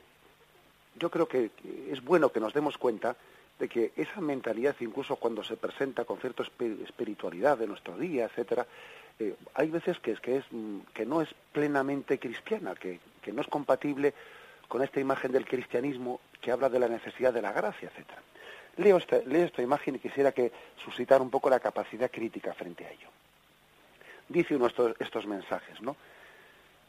yo 0.99 1.11
creo 1.11 1.27
que 1.27 1.51
es 1.91 2.03
bueno 2.05 2.31
que 2.31 2.41
nos 2.41 2.53
demos 2.53 2.77
cuenta 2.77 3.17
de 3.59 3.69
que 3.69 3.93
esa 3.97 4.21
mentalidad, 4.21 4.75
incluso 4.81 5.17
cuando 5.17 5.45
se 5.45 5.57
presenta 5.57 6.05
con 6.05 6.19
cierta 6.19 6.43
espiritualidad 6.43 7.59
de 7.59 7.67
nuestro 7.67 7.97
día, 7.97 8.25
etcétera, 8.25 8.67
eh, 9.19 9.35
hay 9.55 9.69
veces 9.71 9.99
que 10.01 10.13
es 10.13 10.21
que 10.21 10.39
es 10.39 10.45
mm, 10.51 10.81
que 10.95 11.05
no 11.05 11.21
es 11.21 11.29
plenamente 11.53 12.19
cristiana, 12.19 12.75
que, 12.75 13.01
que 13.21 13.33
no 13.33 13.43
es 13.43 13.49
compatible 13.49 14.15
con 14.67 14.83
esta 14.83 15.01
imagen 15.01 15.33
del 15.33 15.47
cristianismo 15.47 16.21
que 16.41 16.53
habla 16.53 16.69
de 16.69 16.79
la 16.79 16.89
necesidad 16.89 17.33
de 17.33 17.43
la 17.43 17.53
gracia, 17.53 17.89
etcétera. 17.89 18.23
Leo 18.77 18.97
esta, 18.97 19.19
leo 19.27 19.47
esta 19.47 19.63
imagen 19.63 19.97
y 19.97 19.99
quisiera 19.99 20.33
que 20.33 20.53
suscitar 20.85 21.21
un 21.21 21.31
poco 21.31 21.51
la 21.51 21.61
capacidad 21.61 22.11
crítica 22.11 22.55
frente 22.55 22.87
a 22.87 22.91
ello. 22.91 23.09
Dice 24.29 24.57
uno 24.57 24.67
estos, 24.67 24.95
estos 25.01 25.27
mensajes, 25.27 25.81
¿no? 25.83 25.97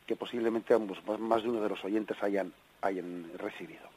Que 0.05 0.15
posiblemente 0.15 0.77
más 0.77 1.43
de 1.43 1.49
uno 1.49 1.61
de 1.61 1.69
los 1.69 1.83
oyentes 1.83 2.21
hayan, 2.21 2.53
hayan 2.81 3.31
recibido. 3.37 3.89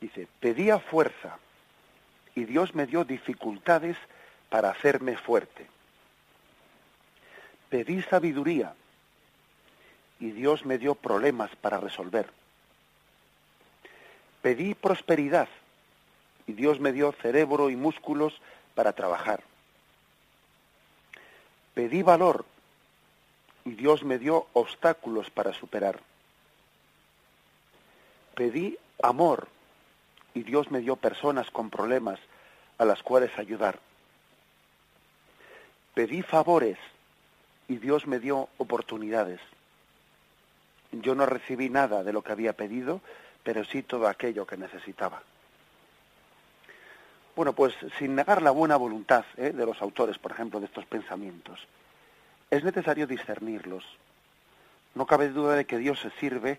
Dice, 0.00 0.28
pedía 0.40 0.78
fuerza 0.78 1.38
y 2.34 2.44
Dios 2.44 2.74
me 2.74 2.86
dio 2.86 3.04
dificultades 3.04 3.96
para 4.48 4.70
hacerme 4.70 5.16
fuerte. 5.16 5.66
Pedí 7.68 8.02
sabiduría 8.02 8.74
y 10.20 10.30
Dios 10.30 10.64
me 10.64 10.78
dio 10.78 10.94
problemas 10.94 11.54
para 11.56 11.80
resolver. 11.80 12.30
Pedí 14.42 14.74
prosperidad 14.74 15.48
y 16.46 16.52
Dios 16.52 16.80
me 16.80 16.92
dio 16.92 17.12
cerebro 17.12 17.70
y 17.70 17.76
músculos 17.76 18.40
para 18.74 18.92
trabajar. 18.92 19.42
Pedí 21.74 22.02
valor 22.02 22.44
y 23.64 23.72
Dios 23.72 24.04
me 24.04 24.18
dio 24.18 24.46
obstáculos 24.52 25.30
para 25.30 25.52
superar. 25.52 26.00
Pedí 28.34 28.78
amor 29.02 29.48
y 30.34 30.42
Dios 30.42 30.70
me 30.70 30.80
dio 30.80 30.96
personas 30.96 31.50
con 31.50 31.70
problemas 31.70 32.20
a 32.78 32.84
las 32.84 33.02
cuales 33.02 33.36
ayudar. 33.38 33.78
Pedí 35.94 36.22
favores 36.22 36.78
y 37.68 37.76
Dios 37.76 38.06
me 38.06 38.20
dio 38.20 38.48
oportunidades. 38.58 39.40
Yo 40.92 41.14
no 41.14 41.26
recibí 41.26 41.68
nada 41.68 42.04
de 42.04 42.12
lo 42.12 42.22
que 42.22 42.32
había 42.32 42.52
pedido, 42.52 43.00
pero 43.42 43.64
sí 43.64 43.82
todo 43.82 44.06
aquello 44.06 44.46
que 44.46 44.56
necesitaba. 44.56 45.22
Bueno, 47.36 47.52
pues 47.52 47.74
sin 47.98 48.14
negar 48.14 48.40
la 48.40 48.50
buena 48.50 48.76
voluntad 48.76 49.26
¿eh? 49.36 49.52
de 49.52 49.66
los 49.66 49.82
autores, 49.82 50.16
por 50.18 50.32
ejemplo, 50.32 50.58
de 50.58 50.64
estos 50.64 50.86
pensamientos, 50.86 51.60
es 52.50 52.64
necesario 52.64 53.06
discernirlos. 53.06 53.84
No 54.94 55.04
cabe 55.04 55.28
duda 55.28 55.54
de 55.54 55.66
que 55.66 55.76
Dios 55.76 56.00
se 56.00 56.10
sirve, 56.12 56.58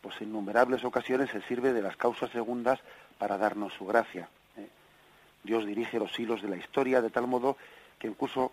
pues 0.00 0.20
en 0.20 0.28
innumerables 0.28 0.84
ocasiones 0.84 1.30
se 1.30 1.42
sirve 1.42 1.72
de 1.72 1.82
las 1.82 1.96
causas 1.96 2.30
segundas 2.30 2.78
para 3.18 3.36
darnos 3.36 3.72
su 3.72 3.84
gracia. 3.84 4.28
¿eh? 4.56 4.68
Dios 5.42 5.66
dirige 5.66 5.98
los 5.98 6.16
hilos 6.16 6.40
de 6.40 6.48
la 6.48 6.56
historia 6.56 7.02
de 7.02 7.10
tal 7.10 7.26
modo 7.26 7.56
que 7.98 8.06
incluso 8.06 8.52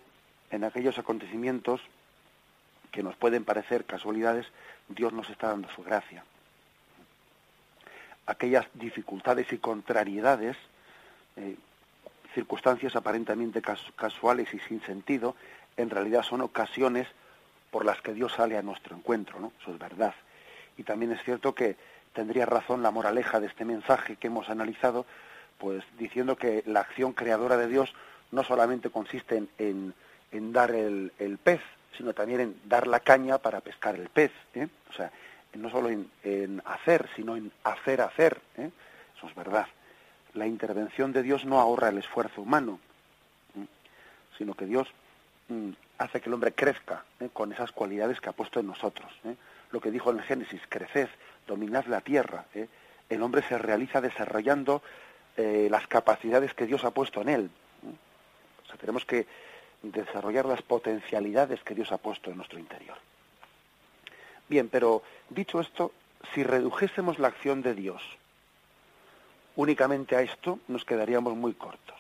en 0.50 0.64
aquellos 0.64 0.98
acontecimientos 0.98 1.82
que 2.92 3.04
nos 3.04 3.16
pueden 3.16 3.46
parecer 3.46 3.86
casualidades, 3.86 4.48
Dios 4.88 5.14
nos 5.14 5.30
está 5.30 5.50
dando 5.50 5.70
su 5.76 5.84
gracia. 5.84 6.24
Aquellas 8.26 8.66
dificultades 8.74 9.54
y 9.54 9.60
contrariedades, 9.60 10.58
eh, 11.40 11.56
circunstancias 12.34 12.96
aparentemente 12.96 13.62
casuales 13.96 14.54
y 14.54 14.60
sin 14.60 14.82
sentido, 14.82 15.36
en 15.78 15.90
realidad 15.90 16.24
son 16.24 16.42
ocasiones 16.42 17.08
por 17.72 17.86
las 17.86 18.02
que 18.02 18.14
Dios 18.14 18.34
sale 18.34 18.58
a 18.58 18.62
nuestro 18.62 18.96
encuentro, 18.96 19.40
¿no? 19.40 19.52
Eso 19.62 19.72
es 19.72 19.80
verdad. 19.80 20.14
Y 20.78 20.84
también 20.84 21.12
es 21.12 21.24
cierto 21.24 21.56
que 21.56 21.76
tendría 22.14 22.46
razón 22.46 22.84
la 22.84 22.92
moraleja 22.92 23.40
de 23.40 23.48
este 23.48 23.66
mensaje 23.66 24.16
que 24.16 24.28
hemos 24.28 24.50
analizado, 24.50 25.06
pues 25.58 25.84
diciendo 25.98 26.36
que 26.36 26.64
la 26.66 26.82
acción 26.82 27.14
creadora 27.14 27.58
de 27.58 27.68
Dios 27.68 27.94
no 28.32 28.44
solamente 28.44 28.90
consiste 28.90 29.44
en, 29.58 29.94
en, 30.32 30.54
dar 30.54 30.72
el, 30.72 31.12
pez, 31.44 31.62
sino 31.98 32.14
también 32.14 32.42
en 32.42 32.62
dar 32.66 32.88
la 32.88 33.00
caña 33.00 33.38
para 33.40 33.62
pescar 33.62 33.96
el 33.96 34.10
pez. 34.10 34.32
¿eh? 34.56 34.68
O 34.90 34.94
sea, 34.94 35.12
no 35.54 35.70
solo 35.70 35.90
en, 35.90 36.10
en, 36.24 36.62
hacer, 36.66 37.10
sino 37.16 37.36
en 37.36 37.52
hacer 37.64 38.02
hacer. 38.02 38.40
¿eh? 38.58 38.70
Eso 39.18 39.28
es 39.28 39.36
verdad. 39.36 39.68
La 40.34 40.46
intervención 40.46 41.12
de 41.12 41.24
Dios 41.24 41.46
no 41.46 41.60
ahorra 41.60 41.90
el 41.90 41.98
esfuerzo 41.98 42.42
humano, 42.42 42.80
sino 44.38 44.54
que 44.54 44.66
Dios 44.66 44.88
hace 45.98 46.22
que 46.22 46.30
el 46.30 46.34
hombre 46.34 46.54
crezca 46.54 47.04
¿eh? 47.20 47.30
con 47.32 47.52
esas 47.52 47.72
cualidades 47.72 48.22
que 48.22 48.30
ha 48.30 48.34
puesto 48.34 48.60
en 48.60 48.68
nosotros. 48.68 49.12
¿eh? 49.26 49.36
Lo 49.72 49.82
que 49.82 49.92
dijo 49.92 50.12
en 50.12 50.18
el 50.18 50.24
Génesis, 50.24 50.62
creced, 50.70 51.10
dominad 51.48 51.86
la 51.86 52.02
tierra. 52.02 52.46
¿eh? 52.54 52.68
El 53.10 53.22
hombre 53.22 53.44
se 53.48 53.58
realiza 53.58 54.02
desarrollando 54.02 54.82
las 55.38 55.88
capacidades 55.88 56.54
que 56.54 56.66
Dios 56.66 56.84
ha 56.84 56.92
puesto 56.92 57.22
en 57.22 57.30
él. 57.30 57.50
O 58.62 58.68
sea, 58.68 58.76
tenemos 58.76 59.06
que 59.06 59.26
desarrollar 59.82 60.46
las 60.46 60.62
potencialidades 60.62 61.64
que 61.64 61.74
Dios 61.74 61.94
ha 61.94 61.98
puesto 61.98 62.30
en 62.30 62.36
nuestro 62.36 62.60
interior. 62.60 62.98
Bien, 64.50 64.68
pero 64.68 65.02
dicho 65.30 65.62
esto, 65.62 65.94
si 66.34 66.44
redujésemos 66.44 67.20
la 67.20 67.30
acción 67.30 67.62
de 67.62 67.74
Dios 67.74 68.02
únicamente 69.60 70.16
a 70.16 70.22
esto, 70.22 70.60
nos 70.70 70.86
quedaríamos 70.86 71.36
muy 71.36 71.54
cortos. 71.54 72.00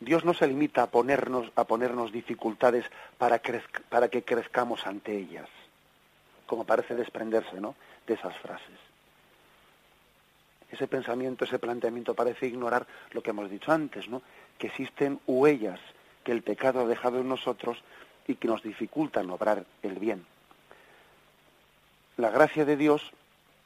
Dios 0.00 0.22
no 0.22 0.34
se 0.34 0.46
limita 0.46 0.82
a 0.82 0.90
ponernos, 0.90 1.50
a 1.56 1.64
ponernos 1.64 2.12
dificultades 2.12 2.84
para, 3.16 3.40
para 3.88 4.08
que 4.08 4.22
crezcamos 4.22 4.86
ante 4.86 5.16
ellas, 5.16 5.48
como 6.44 6.64
parece 6.64 6.94
desprenderse 6.94 7.58
¿no? 7.58 7.74
de 8.06 8.14
esas 8.14 8.36
frases. 8.36 8.78
Ese 10.70 10.86
pensamiento, 10.86 11.46
ese 11.46 11.58
planteamiento 11.58 12.12
parece 12.14 12.48
ignorar 12.48 12.86
lo 13.12 13.22
que 13.22 13.30
hemos 13.30 13.48
dicho 13.48 13.72
antes, 13.72 14.06
¿no? 14.06 14.20
que 14.58 14.66
existen 14.66 15.20
huellas 15.26 15.80
que 16.22 16.32
el 16.32 16.42
pecado 16.42 16.80
ha 16.80 16.86
dejado 16.86 17.20
en 17.20 17.30
nosotros 17.30 17.82
y 18.26 18.34
que 18.34 18.46
nos 18.46 18.62
dificultan 18.62 19.30
obrar 19.30 19.64
el 19.82 19.98
bien. 19.98 20.26
La 22.18 22.28
gracia 22.28 22.66
de 22.66 22.76
Dios 22.76 23.10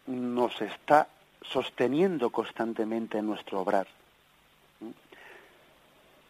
nos 0.06 0.60
está 0.62 1.08
sosteniendo 1.50 2.30
constantemente 2.30 3.18
en 3.18 3.26
nuestro 3.26 3.61
obrar. 3.61 3.87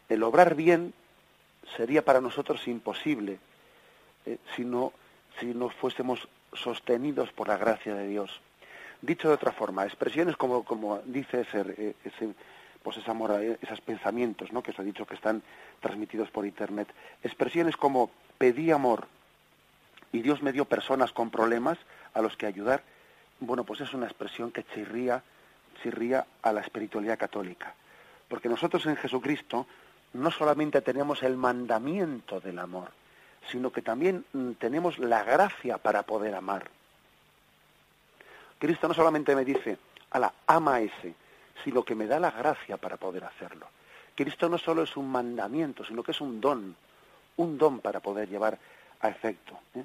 El 0.08 0.22
obrar 0.22 0.54
bien 0.54 0.92
sería 1.76 2.04
para 2.04 2.20
nosotros 2.20 2.66
imposible 2.68 3.38
eh, 4.26 4.38
si, 4.54 4.64
no, 4.64 4.92
si 5.40 5.46
no 5.46 5.70
fuésemos 5.70 6.28
sostenidos 6.52 7.32
por 7.32 7.48
la 7.48 7.56
gracia 7.56 7.94
de 7.94 8.08
Dios. 8.08 8.40
Dicho 9.00 9.28
de 9.28 9.34
otra 9.34 9.52
forma, 9.52 9.84
expresiones 9.84 10.36
como, 10.36 10.64
como 10.64 11.00
dice 11.04 11.42
ese, 11.42 11.64
eh, 11.78 11.94
pues 12.82 12.98
esa 12.98 13.14
moral, 13.14 13.58
esos 13.60 13.80
pensamientos 13.80 14.52
¿no? 14.52 14.62
que 14.62 14.70
os 14.70 14.78
he 14.78 14.84
dicho 14.84 15.06
que 15.06 15.14
están 15.14 15.42
transmitidos 15.80 16.30
por 16.30 16.46
Internet, 16.46 16.88
expresiones 17.22 17.76
como 17.76 18.10
pedí 18.38 18.70
amor 18.70 19.08
y 20.12 20.22
Dios 20.22 20.42
me 20.42 20.52
dio 20.52 20.64
personas 20.64 21.12
con 21.12 21.30
problemas 21.30 21.78
a 22.12 22.22
los 22.22 22.36
que 22.36 22.46
ayudar, 22.46 22.82
bueno, 23.46 23.64
pues 23.64 23.80
es 23.80 23.92
una 23.94 24.06
expresión 24.06 24.50
que 24.50 24.64
chirría, 24.64 25.22
chirría 25.82 26.26
a 26.42 26.52
la 26.52 26.60
espiritualidad 26.60 27.18
católica. 27.18 27.74
Porque 28.28 28.48
nosotros 28.48 28.84
en 28.86 28.96
Jesucristo 28.96 29.66
no 30.14 30.30
solamente 30.30 30.80
tenemos 30.80 31.22
el 31.22 31.36
mandamiento 31.36 32.40
del 32.40 32.58
amor, 32.58 32.90
sino 33.50 33.70
que 33.70 33.82
también 33.82 34.24
mm, 34.32 34.52
tenemos 34.52 34.98
la 34.98 35.22
gracia 35.22 35.78
para 35.78 36.02
poder 36.04 36.34
amar. 36.34 36.70
Cristo 38.58 38.88
no 38.88 38.94
solamente 38.94 39.34
me 39.36 39.44
dice, 39.44 39.78
la 40.18 40.32
ama 40.46 40.80
ese, 40.80 41.14
sino 41.62 41.82
que 41.82 41.94
me 41.94 42.06
da 42.06 42.18
la 42.18 42.30
gracia 42.30 42.76
para 42.76 42.96
poder 42.96 43.24
hacerlo. 43.24 43.66
Cristo 44.14 44.48
no 44.48 44.58
solo 44.58 44.82
es 44.82 44.96
un 44.96 45.10
mandamiento, 45.10 45.84
sino 45.84 46.02
que 46.02 46.12
es 46.12 46.20
un 46.20 46.40
don, 46.40 46.76
un 47.36 47.58
don 47.58 47.80
para 47.80 48.00
poder 48.00 48.28
llevar 48.28 48.58
a 49.00 49.08
efecto. 49.08 49.58
¿eh? 49.74 49.84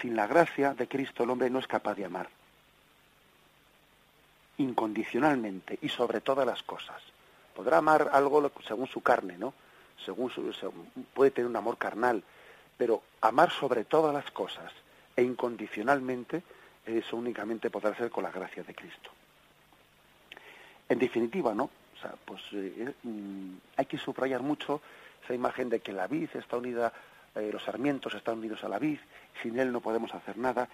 Sin 0.00 0.16
la 0.16 0.26
gracia 0.26 0.74
de 0.74 0.88
Cristo 0.88 1.24
el 1.24 1.30
hombre 1.30 1.50
no 1.50 1.58
es 1.58 1.66
capaz 1.66 1.94
de 1.94 2.04
amar 2.04 2.28
incondicionalmente 4.58 5.78
y 5.82 5.88
sobre 5.88 6.20
todas 6.20 6.46
las 6.46 6.62
cosas. 6.62 7.02
Podrá 7.54 7.78
amar 7.78 8.10
algo 8.12 8.50
según 8.66 8.86
su 8.86 9.02
carne, 9.02 9.36
¿no? 9.38 9.54
Según 10.04 10.30
su, 10.30 10.52
puede 11.14 11.30
tener 11.30 11.48
un 11.48 11.56
amor 11.56 11.78
carnal, 11.78 12.22
pero 12.76 13.02
amar 13.22 13.50
sobre 13.50 13.84
todas 13.84 14.12
las 14.12 14.30
cosas 14.30 14.72
e 15.14 15.22
incondicionalmente, 15.22 16.42
eso 16.84 17.16
únicamente 17.16 17.70
podrá 17.70 17.94
ser 17.96 18.10
con 18.10 18.24
la 18.24 18.30
gracia 18.30 18.62
de 18.62 18.74
Cristo. 18.74 19.10
En 20.88 20.98
definitiva, 20.98 21.54
¿no? 21.54 21.64
O 21.64 22.00
sea, 22.00 22.14
pues 22.24 22.42
eh, 22.52 22.92
mm, 23.02 23.54
hay 23.76 23.86
que 23.86 23.98
subrayar 23.98 24.42
mucho 24.42 24.82
esa 25.24 25.34
imagen 25.34 25.70
de 25.70 25.80
que 25.80 25.92
la 25.92 26.06
vid 26.06 26.28
está 26.34 26.58
unida, 26.58 26.92
eh, 27.36 27.50
los 27.52 27.62
sarmientos 27.62 28.14
están 28.14 28.38
unidos 28.38 28.64
a 28.64 28.68
la 28.68 28.78
vid, 28.78 28.98
sin 29.42 29.58
él 29.58 29.72
no 29.72 29.80
podemos 29.80 30.12
hacer 30.14 30.36
nada. 30.38 30.68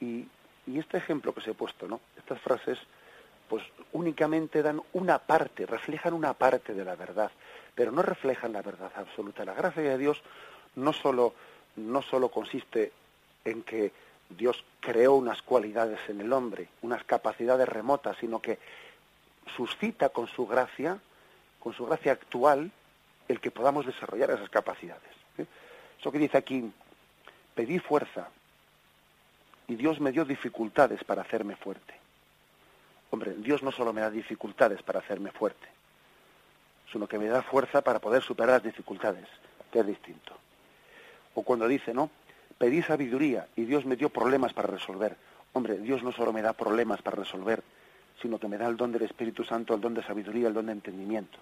Y, 0.00 0.26
y 0.66 0.78
este 0.78 0.98
ejemplo 0.98 1.32
que 1.32 1.40
se 1.40 1.52
he 1.52 1.54
puesto, 1.54 1.88
¿no? 1.88 2.00
Estas 2.16 2.40
frases, 2.40 2.78
pues 3.48 3.64
únicamente 3.92 4.62
dan 4.62 4.82
una 4.92 5.18
parte, 5.18 5.64
reflejan 5.64 6.12
una 6.12 6.34
parte 6.34 6.74
de 6.74 6.84
la 6.84 6.96
verdad, 6.96 7.30
pero 7.74 7.92
no 7.92 8.02
reflejan 8.02 8.52
la 8.52 8.62
verdad 8.62 8.92
absoluta. 8.96 9.44
La 9.44 9.54
gracia 9.54 9.82
de 9.82 9.98
Dios 9.98 10.20
no 10.76 10.92
solo, 10.92 11.34
no 11.76 12.02
solo 12.02 12.30
consiste 12.30 12.92
en 13.44 13.62
que 13.62 13.92
Dios 14.28 14.62
creó 14.80 15.14
unas 15.14 15.40
cualidades 15.42 16.00
en 16.08 16.20
el 16.20 16.32
hombre, 16.32 16.68
unas 16.82 17.02
capacidades 17.04 17.68
remotas, 17.68 18.16
sino 18.18 18.40
que 18.40 18.58
suscita 19.56 20.10
con 20.10 20.26
su 20.26 20.46
gracia, 20.46 20.98
con 21.58 21.72
su 21.72 21.86
gracia 21.86 22.12
actual, 22.12 22.70
el 23.26 23.40
que 23.40 23.50
podamos 23.50 23.86
desarrollar 23.86 24.30
esas 24.30 24.50
capacidades. 24.50 25.17
Eso 25.98 26.12
que 26.12 26.18
dice 26.18 26.38
aquí, 26.38 26.70
pedí 27.54 27.78
fuerza 27.78 28.28
y 29.66 29.74
Dios 29.74 30.00
me 30.00 30.12
dio 30.12 30.24
dificultades 30.24 31.02
para 31.04 31.22
hacerme 31.22 31.56
fuerte. 31.56 31.94
Hombre, 33.10 33.34
Dios 33.38 33.62
no 33.62 33.72
solo 33.72 33.92
me 33.92 34.00
da 34.00 34.10
dificultades 34.10 34.82
para 34.82 35.00
hacerme 35.00 35.30
fuerte, 35.30 35.66
sino 36.92 37.06
que 37.06 37.18
me 37.18 37.26
da 37.26 37.42
fuerza 37.42 37.82
para 37.82 37.98
poder 37.98 38.22
superar 38.22 38.54
las 38.54 38.62
dificultades, 38.62 39.26
que 39.72 39.80
es 39.80 39.86
distinto. 39.86 40.34
O 41.34 41.42
cuando 41.42 41.66
dice, 41.66 41.94
¿no? 41.94 42.10
Pedí 42.58 42.82
sabiduría 42.82 43.46
y 43.56 43.64
Dios 43.64 43.84
me 43.84 43.96
dio 43.96 44.08
problemas 44.08 44.52
para 44.52 44.68
resolver. 44.68 45.16
Hombre, 45.52 45.78
Dios 45.78 46.02
no 46.02 46.12
solo 46.12 46.32
me 46.32 46.42
da 46.42 46.52
problemas 46.52 47.02
para 47.02 47.16
resolver, 47.16 47.62
sino 48.20 48.38
que 48.38 48.48
me 48.48 48.58
da 48.58 48.66
el 48.66 48.76
don 48.76 48.92
del 48.92 49.02
Espíritu 49.02 49.44
Santo, 49.44 49.74
el 49.74 49.80
don 49.80 49.94
de 49.94 50.02
sabiduría, 50.02 50.48
el 50.48 50.54
don 50.54 50.66
de 50.66 50.72
entendimiento. 50.72 51.38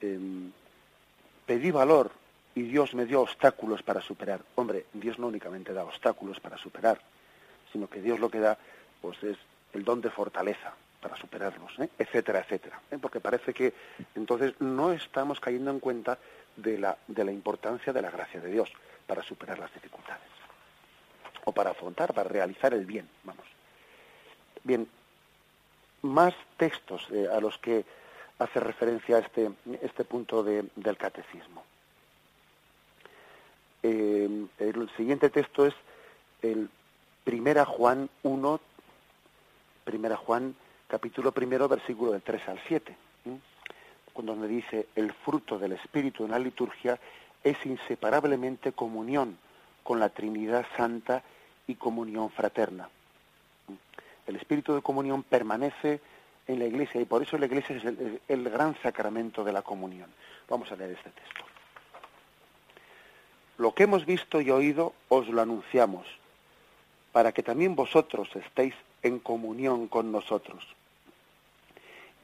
Em, 0.00 0.50
pedí 1.46 1.70
valor 1.70 2.10
y 2.54 2.62
Dios 2.62 2.94
me 2.94 3.04
dio 3.04 3.20
obstáculos 3.20 3.82
para 3.82 4.00
superar. 4.00 4.40
Hombre, 4.54 4.86
Dios 4.92 5.18
no 5.18 5.26
únicamente 5.26 5.72
da 5.72 5.84
obstáculos 5.84 6.40
para 6.40 6.56
superar, 6.56 7.00
sino 7.72 7.88
que 7.88 8.00
Dios 8.00 8.20
lo 8.20 8.30
que 8.30 8.40
da 8.40 8.56
pues 9.00 9.22
es 9.22 9.36
el 9.72 9.84
don 9.84 10.00
de 10.00 10.10
fortaleza 10.10 10.72
para 11.00 11.16
superarlos, 11.16 11.78
¿eh? 11.80 11.90
etcétera, 11.98 12.40
etcétera. 12.40 12.80
¿eh? 12.90 12.98
Porque 13.00 13.20
parece 13.20 13.52
que 13.52 13.74
entonces 14.14 14.54
no 14.60 14.92
estamos 14.92 15.40
cayendo 15.40 15.70
en 15.70 15.80
cuenta 15.80 16.18
de 16.56 16.78
la, 16.78 16.96
de 17.08 17.24
la 17.24 17.32
importancia 17.32 17.92
de 17.92 18.00
la 18.00 18.10
gracia 18.10 18.40
de 18.40 18.50
Dios 18.50 18.72
para 19.06 19.22
superar 19.22 19.58
las 19.58 19.74
dificultades 19.74 20.22
o 21.44 21.52
para 21.52 21.70
afrontar, 21.70 22.14
para 22.14 22.28
realizar 22.28 22.72
el 22.72 22.86
bien, 22.86 23.08
vamos. 23.24 23.44
Bien, 24.62 24.88
más 26.02 26.34
textos 26.56 27.06
eh, 27.10 27.28
a 27.30 27.40
los 27.40 27.58
que 27.58 27.84
hace 28.38 28.60
referencia 28.60 29.18
este, 29.18 29.50
este 29.82 30.04
punto 30.04 30.42
de, 30.42 30.64
del 30.76 30.96
catecismo. 30.96 31.64
Eh, 33.86 34.46
el 34.60 34.90
siguiente 34.96 35.28
texto 35.28 35.66
es 35.66 35.74
el 36.40 36.70
Primera 37.22 37.66
Juan 37.66 38.08
1, 38.22 38.60
Primera 39.84 40.16
Juan 40.16 40.54
capítulo 40.88 41.32
primero, 41.32 41.68
versículo 41.68 42.12
del 42.12 42.22
3 42.22 42.48
al 42.48 42.60
7, 42.66 42.96
cuando 44.14 44.36
me 44.36 44.48
dice 44.48 44.86
el 44.96 45.12
fruto 45.12 45.58
del 45.58 45.72
Espíritu 45.72 46.24
en 46.24 46.30
la 46.30 46.38
liturgia 46.38 46.98
es 47.42 47.58
inseparablemente 47.66 48.72
comunión 48.72 49.36
con 49.82 50.00
la 50.00 50.08
Trinidad 50.08 50.64
Santa 50.78 51.22
y 51.66 51.74
comunión 51.74 52.30
fraterna. 52.30 52.88
El 54.26 54.36
espíritu 54.36 54.74
de 54.74 54.80
comunión 54.80 55.22
permanece 55.24 56.00
en 56.46 56.58
la 56.58 56.64
iglesia 56.64 57.02
y 57.02 57.04
por 57.04 57.22
eso 57.22 57.36
la 57.36 57.44
iglesia 57.44 57.76
es 57.76 57.84
el, 58.28 58.48
gran 58.48 58.74
sacramento 58.82 59.44
de 59.44 59.52
la 59.52 59.60
comunión. 59.60 60.08
Vamos 60.48 60.72
a 60.72 60.76
leer 60.76 60.92
este 60.92 61.10
texto. 61.10 61.53
Lo 63.56 63.72
que 63.72 63.84
hemos 63.84 64.04
visto 64.04 64.40
y 64.40 64.50
oído 64.50 64.94
os 65.08 65.28
lo 65.28 65.40
anunciamos, 65.40 66.06
para 67.12 67.32
que 67.32 67.42
también 67.42 67.76
vosotros 67.76 68.28
estéis 68.34 68.74
en 69.02 69.20
comunión 69.20 69.86
con 69.86 70.10
nosotros. 70.10 70.66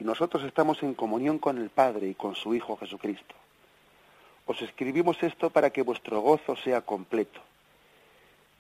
Y 0.01 0.05
nosotros 0.05 0.43
estamos 0.43 0.83
en 0.83 0.95
comunión 0.95 1.39
con 1.39 1.59
el 1.59 1.71
Padre 1.71 2.09
y 2.09 2.15
con 2.15 2.35
su 2.35 2.55
Hijo 2.55 2.77
Jesucristo. 2.77 3.35
Os 4.47 4.61
escribimos 4.63 5.23
esto 5.23 5.51
para 5.51 5.71
que 5.71 5.83
vuestro 5.83 6.21
gozo 6.21 6.57
sea 6.57 6.81
completo. 6.81 7.41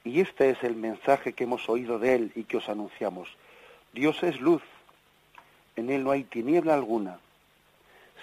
Y 0.04 0.20
este 0.20 0.50
es 0.50 0.62
el 0.62 0.76
mensaje 0.76 1.32
que 1.32 1.44
hemos 1.44 1.68
oído 1.68 1.98
de 1.98 2.14
Él 2.14 2.32
y 2.36 2.44
que 2.44 2.58
os 2.58 2.68
anunciamos. 2.68 3.28
Dios 3.92 4.22
es 4.22 4.40
luz, 4.40 4.62
en 5.74 5.90
Él 5.90 6.04
no 6.04 6.12
hay 6.12 6.22
tiniebla 6.22 6.74
alguna. 6.74 7.18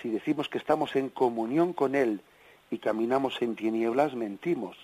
Si 0.01 0.09
decimos 0.09 0.47
que 0.47 0.57
estamos 0.57 0.95
en 0.95 1.09
comunión 1.09 1.73
con 1.73 1.95
Él 1.95 2.21
y 2.69 2.79
caminamos 2.79 3.41
en 3.41 3.55
tinieblas, 3.55 4.15
mentimos 4.15 4.77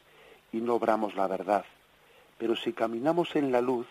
y 0.52 0.58
no 0.58 0.76
obramos 0.76 1.16
la 1.16 1.28
verdad. 1.28 1.66
Pero 2.38 2.56
si 2.56 2.74
caminamos 2.74 3.36
en 3.36 3.52
la 3.52 3.62
luz, 3.62 3.88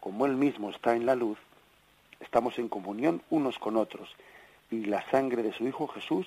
como 0.00 0.26
Él 0.26 0.36
mismo 0.36 0.70
está 0.70 0.94
en 0.94 1.06
la 1.06 1.14
luz, 1.14 1.38
estamos 2.20 2.58
en 2.58 2.68
comunión 2.68 3.22
unos 3.30 3.58
con 3.58 3.76
otros 3.76 4.14
y 4.70 4.84
la 4.84 5.08
sangre 5.10 5.42
de 5.42 5.52
su 5.52 5.66
Hijo 5.66 5.86
Jesús 5.88 6.26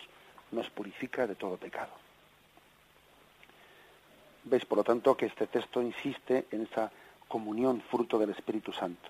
nos 0.52 0.70
purifica 0.70 1.28
de 1.28 1.36
todo 1.36 1.58
pecado. 1.58 1.92
Veis, 4.46 4.66
por 4.66 4.78
lo 4.78 4.84
tanto, 4.84 5.18
que 5.18 5.26
este 5.26 5.48
texto 5.48 5.82
insiste 5.82 6.48
en 6.52 6.64
esa 6.64 6.92
comunión 7.28 7.82
fruto 7.82 8.18
del 8.18 8.30
Espíritu 8.30 8.72
Santo. 8.72 9.10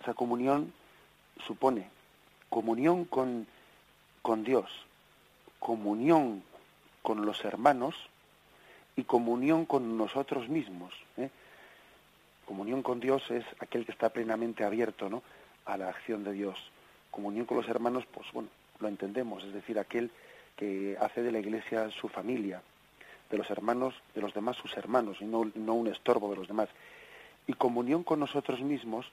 Esa 0.00 0.14
comunión 0.14 0.72
supone 1.46 1.90
comunión 2.48 3.04
con, 3.04 3.46
con 4.22 4.44
Dios, 4.44 4.70
comunión 5.58 6.42
con 7.02 7.24
los 7.24 7.44
hermanos 7.44 7.94
y 8.96 9.04
comunión 9.04 9.64
con 9.64 9.96
nosotros 9.96 10.48
mismos. 10.48 10.92
¿eh? 11.16 11.30
Comunión 12.46 12.82
con 12.82 13.00
Dios 13.00 13.30
es 13.30 13.44
aquel 13.60 13.84
que 13.84 13.92
está 13.92 14.08
plenamente 14.08 14.64
abierto 14.64 15.08
¿no? 15.08 15.22
a 15.66 15.76
la 15.76 15.88
acción 15.88 16.24
de 16.24 16.32
Dios. 16.32 16.58
Comunión 17.10 17.46
con 17.46 17.56
los 17.56 17.68
hermanos, 17.68 18.04
pues 18.10 18.26
bueno, 18.32 18.48
lo 18.80 18.88
entendemos, 18.88 19.44
es 19.44 19.52
decir, 19.52 19.78
aquel 19.78 20.10
que 20.56 20.96
hace 21.00 21.22
de 21.22 21.32
la 21.32 21.38
iglesia 21.38 21.90
su 21.90 22.08
familia, 22.08 22.60
de 23.30 23.38
los 23.38 23.48
hermanos, 23.50 23.94
de 24.14 24.20
los 24.20 24.34
demás 24.34 24.56
sus 24.56 24.76
hermanos, 24.76 25.18
y 25.20 25.24
no, 25.24 25.50
no 25.54 25.74
un 25.74 25.86
estorbo 25.86 26.30
de 26.30 26.36
los 26.36 26.48
demás. 26.48 26.68
Y 27.46 27.52
comunión 27.54 28.02
con 28.02 28.20
nosotros 28.20 28.60
mismos 28.60 29.06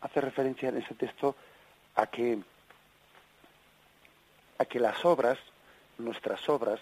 hace 0.00 0.20
referencia 0.20 0.68
en 0.68 0.78
ese 0.78 0.94
texto 0.94 1.36
a 1.94 2.06
que, 2.06 2.38
a 4.58 4.64
que 4.64 4.80
las 4.80 5.04
obras, 5.04 5.38
nuestras 5.98 6.48
obras, 6.48 6.80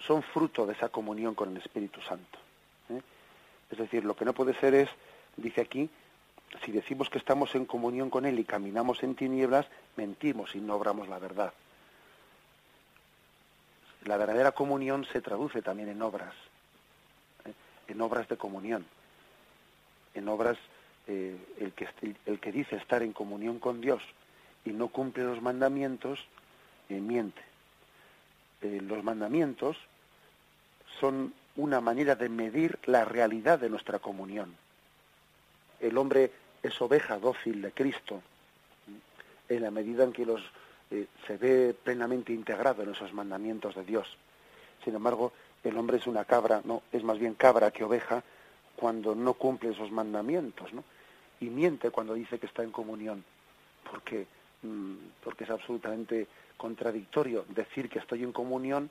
son 0.00 0.22
fruto 0.22 0.66
de 0.66 0.72
esa 0.72 0.88
comunión 0.88 1.34
con 1.34 1.50
el 1.50 1.58
Espíritu 1.58 2.00
Santo. 2.00 2.38
¿eh? 2.88 3.00
Es 3.70 3.78
decir, 3.78 4.04
lo 4.04 4.16
que 4.16 4.24
no 4.24 4.32
puede 4.32 4.54
ser 4.54 4.74
es, 4.74 4.88
dice 5.36 5.60
aquí, 5.60 5.90
si 6.64 6.72
decimos 6.72 7.08
que 7.08 7.18
estamos 7.18 7.54
en 7.54 7.64
comunión 7.64 8.10
con 8.10 8.26
Él 8.26 8.38
y 8.38 8.44
caminamos 8.44 9.02
en 9.02 9.14
tinieblas, 9.14 9.66
mentimos 9.96 10.54
y 10.54 10.60
no 10.60 10.74
obramos 10.74 11.08
la 11.08 11.18
verdad. 11.18 11.52
La 14.04 14.16
verdadera 14.16 14.52
comunión 14.52 15.04
se 15.12 15.20
traduce 15.20 15.62
también 15.62 15.90
en 15.90 16.02
obras, 16.02 16.34
¿eh? 17.44 17.52
en 17.88 18.00
obras 18.00 18.28
de 18.28 18.36
comunión, 18.36 18.86
en 20.14 20.28
obras, 20.28 20.56
eh, 21.06 21.36
el, 21.58 21.72
que, 21.72 21.88
el 22.26 22.40
que 22.40 22.52
dice 22.52 22.76
estar 22.76 23.02
en 23.02 23.12
comunión 23.12 23.58
con 23.58 23.80
Dios 23.80 24.02
y 24.64 24.70
no 24.70 24.88
cumple 24.88 25.24
los 25.24 25.42
mandamientos, 25.42 26.26
eh, 28.62 28.80
los 28.82 29.02
mandamientos 29.04 29.76
son 31.00 31.32
una 31.56 31.80
manera 31.80 32.14
de 32.14 32.28
medir 32.28 32.78
la 32.86 33.04
realidad 33.04 33.58
de 33.58 33.70
nuestra 33.70 33.98
comunión 33.98 34.54
el 35.80 35.96
hombre 35.96 36.30
es 36.62 36.80
oveja 36.80 37.18
dócil 37.18 37.62
de 37.62 37.72
Cristo, 37.72 38.22
en 39.48 39.62
la 39.62 39.70
medida 39.70 40.04
en 40.04 40.12
que 40.12 40.26
los, 40.26 40.40
eh, 40.90 41.06
se 41.26 41.36
ve 41.36 41.74
plenamente 41.74 42.32
integrado 42.32 42.82
en 42.82 42.90
esos 42.90 43.12
mandamientos 43.12 43.74
de 43.74 43.84
Dios. 43.84 44.06
Sin 44.84 44.94
embargo, 44.94 45.32
el 45.64 45.76
hombre 45.76 45.96
es 45.96 46.06
una 46.06 46.24
cabra, 46.24 46.60
no, 46.64 46.82
es 46.92 47.02
más 47.02 47.18
bien 47.18 47.34
cabra 47.34 47.70
que 47.70 47.84
oveja 47.84 48.22
cuando 48.76 49.14
no 49.14 49.34
cumple 49.34 49.70
esos 49.70 49.90
mandamientos, 49.90 50.72
¿no? 50.72 50.84
Y 51.40 51.46
miente 51.46 51.90
cuando 51.90 52.14
dice 52.14 52.38
que 52.38 52.46
está 52.46 52.62
en 52.62 52.70
comunión, 52.70 53.24
porque, 53.90 54.26
mm, 54.62 54.94
porque 55.24 55.44
es 55.44 55.50
absolutamente 55.50 56.26
contradictorio 56.60 57.44
decir 57.48 57.88
que 57.88 57.98
estoy 57.98 58.22
en 58.22 58.32
comunión 58.32 58.90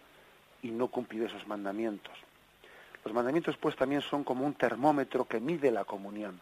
y 0.63 0.71
no 0.71 0.87
cumplir 0.87 1.23
esos 1.23 1.45
mandamientos. 1.47 2.17
Los 3.05 3.13
mandamientos 3.13 3.55
pues 3.57 3.75
también 3.75 4.01
son 4.01 4.23
como 4.23 4.45
un 4.45 4.55
termómetro 4.55 5.25
que 5.25 5.39
mide 5.39 5.71
la 5.71 5.85
comunión 5.85 6.41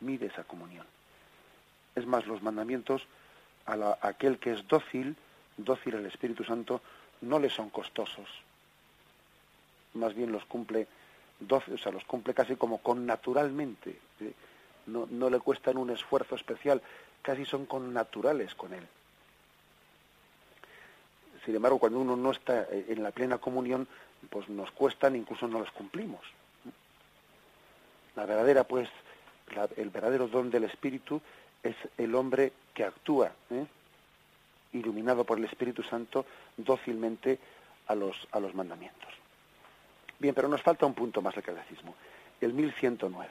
mide 0.00 0.26
esa 0.26 0.44
comunión. 0.44 0.86
Es 1.94 2.06
más, 2.06 2.26
los 2.26 2.42
mandamientos 2.42 3.06
a, 3.66 3.98
aquel 4.02 4.38
que 4.38 4.52
es 4.52 4.66
dócil, 4.68 5.16
dócil 5.56 5.96
al 5.96 6.06
Espíritu 6.06 6.44
Santo, 6.44 6.80
no 7.20 7.38
le 7.38 7.50
son 7.50 7.70
costosos. 7.70 8.28
Más 9.94 10.14
bien 10.14 10.32
los 10.32 10.44
cumple 10.44 10.86
dócil, 11.40 11.74
o 11.74 11.78
sea, 11.78 11.92
los 11.92 12.04
cumple 12.04 12.34
casi 12.34 12.56
como 12.56 12.78
con 12.78 13.04
naturalmente. 13.06 13.98
¿eh? 14.20 14.32
No, 14.86 15.06
no 15.10 15.28
le 15.28 15.40
cuestan 15.40 15.76
un 15.76 15.90
esfuerzo 15.90 16.34
especial, 16.34 16.80
casi 17.22 17.44
son 17.44 17.66
connaturales 17.66 18.54
con 18.54 18.72
Él. 18.72 18.86
Sin 21.48 21.56
embargo, 21.56 21.78
cuando 21.78 22.00
uno 22.00 22.14
no 22.14 22.30
está 22.30 22.66
en 22.70 23.02
la 23.02 23.10
plena 23.10 23.38
comunión, 23.38 23.88
pues 24.28 24.50
nos 24.50 24.70
cuestan, 24.72 25.16
incluso 25.16 25.48
no 25.48 25.60
los 25.60 25.70
cumplimos. 25.70 26.20
La 28.16 28.26
verdadera, 28.26 28.64
pues, 28.64 28.86
el 29.78 29.88
verdadero 29.88 30.28
don 30.28 30.50
del 30.50 30.64
Espíritu 30.64 31.22
es 31.62 31.74
el 31.96 32.14
hombre 32.14 32.52
que 32.74 32.84
actúa, 32.84 33.32
¿eh? 33.48 33.64
iluminado 34.74 35.24
por 35.24 35.38
el 35.38 35.46
Espíritu 35.46 35.82
Santo, 35.84 36.26
dócilmente 36.58 37.38
a 37.86 37.94
los, 37.94 38.28
a 38.32 38.40
los 38.40 38.54
mandamientos. 38.54 39.08
Bien, 40.18 40.34
pero 40.34 40.48
nos 40.48 40.60
falta 40.60 40.84
un 40.84 40.92
punto 40.92 41.22
más 41.22 41.34
del 41.34 41.44
catecismo, 41.44 41.94
el 42.42 42.52
1109. 42.52 43.30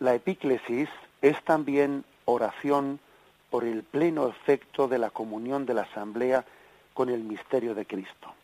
La 0.00 0.16
epíclesis 0.16 0.88
es 1.22 1.40
también 1.44 2.04
oración 2.24 2.98
por 3.54 3.62
el 3.62 3.84
pleno 3.84 4.26
efecto 4.26 4.88
de 4.88 4.98
la 4.98 5.10
comunión 5.10 5.64
de 5.64 5.74
la 5.74 5.82
asamblea 5.82 6.44
con 6.92 7.08
el 7.08 7.22
misterio 7.22 7.72
de 7.72 7.86
Cristo. 7.86 8.34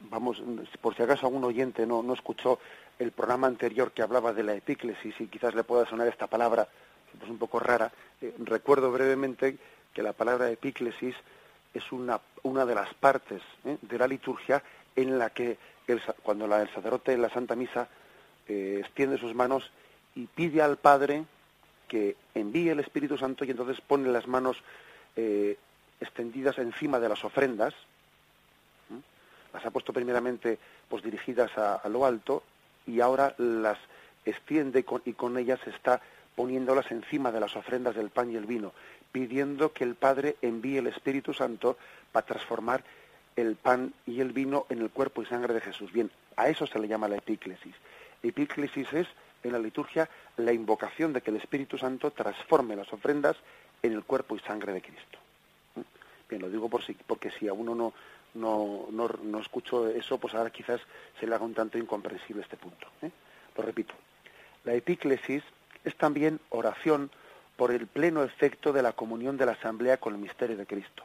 Vamos, 0.00 0.42
por 0.80 0.96
si 0.96 1.04
acaso 1.04 1.26
algún 1.26 1.44
oyente 1.44 1.86
no, 1.86 2.02
no 2.02 2.14
escuchó 2.14 2.58
el 2.98 3.12
programa 3.12 3.46
anterior 3.46 3.92
que 3.92 4.02
hablaba 4.02 4.32
de 4.32 4.42
la 4.42 4.54
epíclesis 4.54 5.14
y 5.20 5.28
quizás 5.28 5.54
le 5.54 5.62
pueda 5.62 5.86
sonar 5.86 6.08
esta 6.08 6.26
palabra 6.26 6.66
pues 7.16 7.30
un 7.30 7.38
poco 7.38 7.60
rara, 7.60 7.92
eh, 8.20 8.34
recuerdo 8.38 8.90
brevemente 8.90 9.58
que 9.94 10.02
la 10.02 10.12
palabra 10.12 10.50
epíclesis 10.50 11.14
es 11.72 11.92
una, 11.92 12.20
una 12.42 12.66
de 12.66 12.74
las 12.74 12.94
partes 12.94 13.42
¿eh? 13.64 13.78
de 13.80 13.96
la 13.96 14.08
liturgia 14.08 14.60
en 14.96 15.20
la 15.20 15.30
que 15.30 15.56
el, 15.86 16.02
cuando 16.24 16.48
la, 16.48 16.62
el 16.62 16.74
sacerdote 16.74 17.12
en 17.12 17.22
la 17.22 17.30
Santa 17.30 17.54
Misa 17.54 17.86
eh, 18.48 18.78
extiende 18.80 19.18
sus 19.18 19.36
manos 19.36 19.70
y 20.16 20.26
pide 20.26 20.62
al 20.62 20.78
Padre 20.78 21.26
que 21.88 22.16
envíe 22.34 22.70
el 22.70 22.80
Espíritu 22.80 23.16
Santo 23.16 23.44
y 23.44 23.50
entonces 23.50 23.80
pone 23.80 24.08
las 24.10 24.26
manos 24.26 24.62
extendidas 26.00 26.58
encima 26.58 27.00
de 27.00 27.08
las 27.08 27.24
ofrendas, 27.24 27.74
las 29.54 29.64
ha 29.64 29.70
puesto 29.70 29.94
primeramente 29.94 30.58
pues 30.88 31.02
dirigidas 31.02 31.56
a, 31.56 31.76
a, 31.76 31.88
lo 31.88 32.04
alto 32.04 32.42
y 32.86 33.00
ahora 33.00 33.34
las 33.38 33.78
extiende 34.26 34.84
y 35.06 35.12
con 35.14 35.38
ellas 35.38 35.60
está 35.66 36.02
poniéndolas 36.34 36.90
encima 36.90 37.32
de 37.32 37.40
las 37.40 37.56
ofrendas 37.56 37.96
del 37.96 38.10
pan 38.10 38.30
y 38.30 38.36
el 38.36 38.44
vino, 38.44 38.72
pidiendo 39.10 39.72
que 39.72 39.84
el 39.84 39.94
Padre 39.94 40.36
envíe 40.42 40.76
el 40.76 40.86
Espíritu 40.88 41.32
Santo 41.32 41.78
para 42.12 42.26
transformar 42.26 42.84
el 43.36 43.56
pan 43.56 43.94
y 44.06 44.20
el 44.20 44.32
vino 44.32 44.66
en 44.68 44.80
el 44.80 44.90
cuerpo 44.90 45.22
y 45.22 45.26
sangre 45.26 45.54
de 45.54 45.60
Jesús. 45.60 45.92
Bien, 45.92 46.10
a 46.36 46.48
eso 46.48 46.66
se 46.66 46.78
le 46.78 46.88
llama 46.88 47.08
la 47.08 47.16
epíclesis. 47.16 47.74
Epíclesis 48.22 48.92
es, 48.92 49.06
en 49.46 49.52
la 49.52 49.58
liturgia, 49.58 50.08
la 50.36 50.52
invocación 50.52 51.12
de 51.12 51.22
que 51.22 51.30
el 51.30 51.36
Espíritu 51.36 51.78
Santo 51.78 52.10
transforme 52.10 52.76
las 52.76 52.92
ofrendas 52.92 53.36
en 53.82 53.92
el 53.92 54.04
cuerpo 54.04 54.36
y 54.36 54.40
sangre 54.40 54.72
de 54.72 54.82
Cristo. 54.82 55.18
Bien, 56.28 56.42
lo 56.42 56.50
digo 56.50 56.68
por 56.68 56.82
si, 56.82 56.94
porque 56.94 57.30
si 57.30 57.46
a 57.48 57.52
uno 57.52 57.74
no, 57.74 57.92
no, 58.34 58.86
no, 58.90 59.08
no 59.22 59.40
escucho 59.40 59.88
eso, 59.88 60.18
pues 60.18 60.34
ahora 60.34 60.50
quizás 60.50 60.80
se 61.20 61.26
le 61.26 61.34
haga 61.34 61.44
un 61.44 61.54
tanto 61.54 61.78
incomprensible 61.78 62.42
este 62.42 62.56
punto. 62.56 62.88
¿eh? 63.02 63.10
Lo 63.56 63.62
repito, 63.62 63.94
la 64.64 64.74
epíclesis 64.74 65.42
es 65.84 65.96
también 65.96 66.40
oración 66.50 67.10
por 67.56 67.70
el 67.70 67.86
pleno 67.86 68.22
efecto 68.22 68.72
de 68.72 68.82
la 68.82 68.92
comunión 68.92 69.36
de 69.36 69.46
la 69.46 69.52
Asamblea 69.52 69.98
con 69.98 70.14
el 70.14 70.20
misterio 70.20 70.56
de 70.56 70.66
Cristo. 70.66 71.04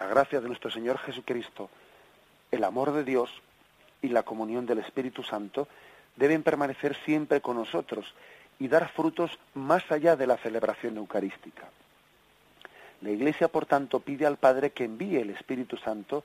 La 0.00 0.06
gracia 0.06 0.40
de 0.40 0.48
nuestro 0.48 0.70
Señor 0.70 0.98
Jesucristo, 0.98 1.70
el 2.50 2.64
amor 2.64 2.92
de 2.92 3.04
Dios 3.04 3.30
y 4.00 4.08
la 4.08 4.24
comunión 4.24 4.66
del 4.66 4.78
Espíritu 4.78 5.22
Santo 5.22 5.68
deben 6.16 6.42
permanecer 6.42 6.96
siempre 7.04 7.40
con 7.40 7.56
nosotros 7.56 8.14
y 8.58 8.68
dar 8.68 8.88
frutos 8.90 9.38
más 9.54 9.90
allá 9.90 10.16
de 10.16 10.26
la 10.26 10.36
celebración 10.36 10.96
eucarística. 10.96 11.68
La 13.00 13.10
Iglesia, 13.10 13.48
por 13.48 13.66
tanto, 13.66 14.00
pide 14.00 14.26
al 14.26 14.36
Padre 14.36 14.70
que 14.70 14.84
envíe 14.84 15.16
el 15.16 15.30
Espíritu 15.30 15.76
Santo 15.76 16.22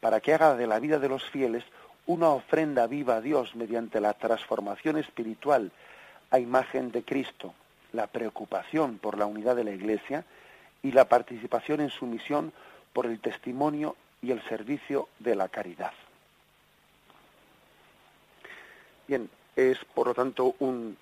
para 0.00 0.20
que 0.20 0.32
haga 0.32 0.54
de 0.54 0.66
la 0.66 0.78
vida 0.78 0.98
de 0.98 1.08
los 1.08 1.28
fieles 1.30 1.64
una 2.06 2.30
ofrenda 2.30 2.86
viva 2.86 3.16
a 3.16 3.20
Dios 3.20 3.54
mediante 3.54 4.00
la 4.00 4.14
transformación 4.14 4.98
espiritual 4.98 5.70
a 6.30 6.38
imagen 6.38 6.90
de 6.90 7.02
Cristo, 7.02 7.54
la 7.92 8.06
preocupación 8.06 8.98
por 8.98 9.18
la 9.18 9.26
unidad 9.26 9.56
de 9.56 9.64
la 9.64 9.70
Iglesia 9.70 10.24
y 10.82 10.92
la 10.92 11.08
participación 11.08 11.80
en 11.80 11.90
su 11.90 12.06
misión 12.06 12.52
por 12.92 13.06
el 13.06 13.20
testimonio 13.20 13.96
y 14.22 14.30
el 14.30 14.42
servicio 14.48 15.08
de 15.18 15.34
la 15.34 15.48
caridad. 15.48 15.92
Bien, 19.06 19.28
es 19.56 19.78
por 19.94 20.08
lo 20.08 20.14
tanto 20.14 20.54
un, 20.58 20.96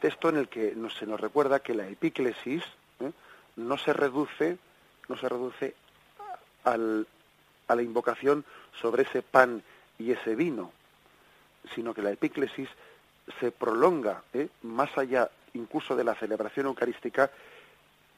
texto 0.00 0.28
en 0.28 0.36
el 0.36 0.48
que 0.48 0.74
se 0.98 1.06
nos 1.06 1.20
recuerda 1.20 1.60
que 1.60 1.74
la 1.74 1.88
epíclesis 1.88 2.62
¿eh? 3.00 3.12
no 3.56 3.78
se 3.78 3.92
reduce, 3.92 4.58
no 5.08 5.16
se 5.16 5.28
reduce 5.28 5.74
a 6.64 6.76
la 6.76 7.82
invocación 7.82 8.44
sobre 8.80 9.04
ese 9.04 9.22
pan 9.22 9.62
y 9.98 10.12
ese 10.12 10.34
vino, 10.34 10.72
sino 11.74 11.94
que 11.94 12.02
la 12.02 12.10
epíclesis 12.10 12.68
se 13.40 13.50
prolonga 13.50 14.22
¿eh? 14.32 14.48
más 14.62 14.96
allá 14.98 15.30
incluso 15.54 15.96
de 15.96 16.04
la 16.04 16.14
celebración 16.14 16.66
eucarística, 16.66 17.30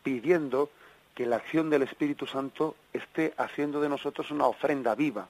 pidiendo 0.03 0.71
que 1.15 1.27
la 1.27 1.37
acción 1.37 1.71
del 1.71 1.83
Espíritu 1.83 2.27
Santo 2.27 2.77
esté 2.93 3.35
haciendo 3.37 3.81
de 3.81 3.89
nosotros 3.89 4.31
una 4.31 4.47
ofrenda 4.47 4.95
viva. 4.95 5.29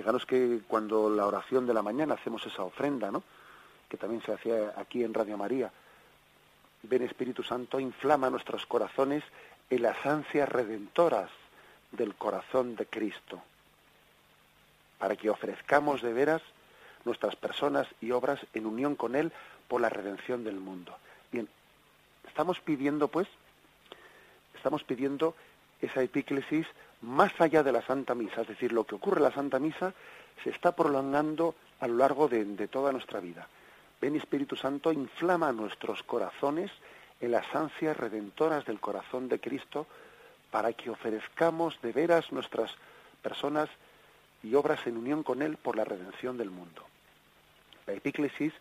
Fijaros 0.00 0.24
que 0.24 0.62
cuando 0.66 1.10
la 1.10 1.26
oración 1.26 1.66
de 1.66 1.74
la 1.74 1.82
mañana 1.82 2.14
hacemos 2.14 2.46
esa 2.46 2.62
ofrenda, 2.62 3.10
¿no? 3.10 3.22
que 3.86 3.98
también 3.98 4.22
se 4.22 4.32
hacía 4.32 4.72
aquí 4.74 5.04
en 5.04 5.12
Radio 5.12 5.36
María, 5.36 5.70
ven 6.84 7.02
Espíritu 7.02 7.42
Santo, 7.42 7.78
inflama 7.78 8.30
nuestros 8.30 8.64
corazones 8.64 9.22
en 9.68 9.82
las 9.82 10.06
ansias 10.06 10.48
redentoras 10.48 11.28
del 11.92 12.14
corazón 12.14 12.76
de 12.76 12.86
Cristo, 12.86 13.42
para 14.98 15.16
que 15.16 15.28
ofrezcamos 15.28 16.00
de 16.00 16.14
veras 16.14 16.40
nuestras 17.04 17.36
personas 17.36 17.86
y 18.00 18.12
obras 18.12 18.40
en 18.54 18.64
unión 18.64 18.96
con 18.96 19.14
Él 19.14 19.30
por 19.68 19.82
la 19.82 19.90
redención 19.90 20.44
del 20.44 20.60
mundo. 20.60 20.96
Bien, 21.30 21.46
estamos 22.26 22.58
pidiendo, 22.60 23.08
pues, 23.08 23.28
estamos 24.54 24.82
pidiendo 24.82 25.34
esa 25.80 26.02
epíclesis 26.02 26.66
más 27.02 27.32
allá 27.40 27.62
de 27.62 27.72
la 27.72 27.82
Santa 27.82 28.14
Misa, 28.14 28.42
es 28.42 28.48
decir, 28.48 28.72
lo 28.72 28.84
que 28.84 28.94
ocurre 28.94 29.18
en 29.18 29.24
la 29.24 29.32
Santa 29.32 29.58
Misa 29.58 29.94
se 30.44 30.50
está 30.50 30.76
prolongando 30.76 31.54
a 31.80 31.88
lo 31.88 31.96
largo 31.96 32.28
de, 32.28 32.44
de 32.44 32.68
toda 32.68 32.92
nuestra 32.92 33.20
vida. 33.20 33.48
Ven 34.00 34.16
Espíritu 34.16 34.56
Santo, 34.56 34.92
inflama 34.92 35.52
nuestros 35.52 36.02
corazones 36.02 36.70
en 37.20 37.32
las 37.32 37.54
ansias 37.54 37.96
redentoras 37.96 38.64
del 38.64 38.80
corazón 38.80 39.28
de 39.28 39.40
Cristo 39.40 39.86
para 40.50 40.72
que 40.72 40.90
ofrezcamos 40.90 41.80
de 41.82 41.92
veras 41.92 42.32
nuestras 42.32 42.74
personas 43.22 43.68
y 44.42 44.54
obras 44.54 44.86
en 44.86 44.96
unión 44.96 45.22
con 45.22 45.42
Él 45.42 45.56
por 45.56 45.76
la 45.76 45.84
redención 45.84 46.38
del 46.38 46.50
mundo. 46.50 46.82
La 47.86 47.92
epíclesis 47.92 48.52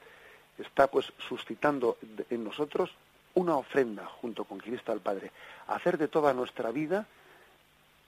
está 0.57 0.87
pues 0.87 1.11
suscitando 1.17 1.97
en 2.29 2.43
nosotros 2.43 2.91
una 3.35 3.55
ofrenda 3.55 4.05
junto 4.05 4.43
con 4.43 4.59
Cristo 4.59 4.91
al 4.91 4.99
Padre, 4.99 5.31
hacer 5.67 5.97
de 5.97 6.07
toda 6.07 6.33
nuestra 6.33 6.71
vida 6.71 7.05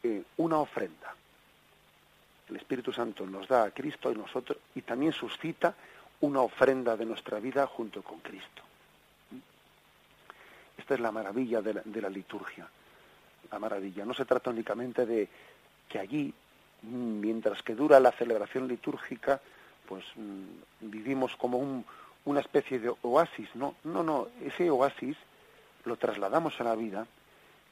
eh, 0.03 0.23
una 0.37 0.57
ofrenda. 0.57 1.15
El 2.49 2.57
Espíritu 2.57 2.91
Santo 2.91 3.25
nos 3.25 3.47
da 3.47 3.63
a 3.63 3.71
Cristo 3.71 4.11
y 4.11 4.15
nosotros 4.15 4.57
y 4.75 4.81
también 4.81 5.13
suscita 5.13 5.73
una 6.21 6.41
ofrenda 6.41 6.97
de 6.97 7.05
nuestra 7.05 7.39
vida 7.39 7.65
junto 7.67 8.01
con 8.01 8.19
Cristo. 8.19 8.61
Esta 10.77 10.95
es 10.95 10.99
la 10.99 11.11
maravilla 11.11 11.61
de 11.61 12.01
la, 12.01 12.09
liturgia. 12.09 12.67
La 13.51 13.59
maravilla. 13.59 14.03
No 14.03 14.13
se 14.13 14.25
trata 14.25 14.49
únicamente 14.49 15.05
de 15.05 15.29
que 15.87 15.99
allí 15.99 16.33
mientras 16.81 17.61
que 17.61 17.75
dura 17.75 17.99
la 17.99 18.11
celebración 18.11 18.67
litúrgica, 18.67 19.39
pues 19.87 20.03
mm, 20.15 20.89
vivimos 20.89 21.35
como 21.35 21.59
un, 21.59 21.85
una 22.25 22.39
especie 22.39 22.79
de 22.79 22.93
oasis, 23.01 23.49
¿no? 23.55 23.75
No, 23.83 24.03
no, 24.03 24.27
ese 24.43 24.69
oasis 24.69 25.17
lo 25.85 25.97
trasladamos 25.97 26.59
a 26.59 26.63
la 26.63 26.75
vida 26.75 27.07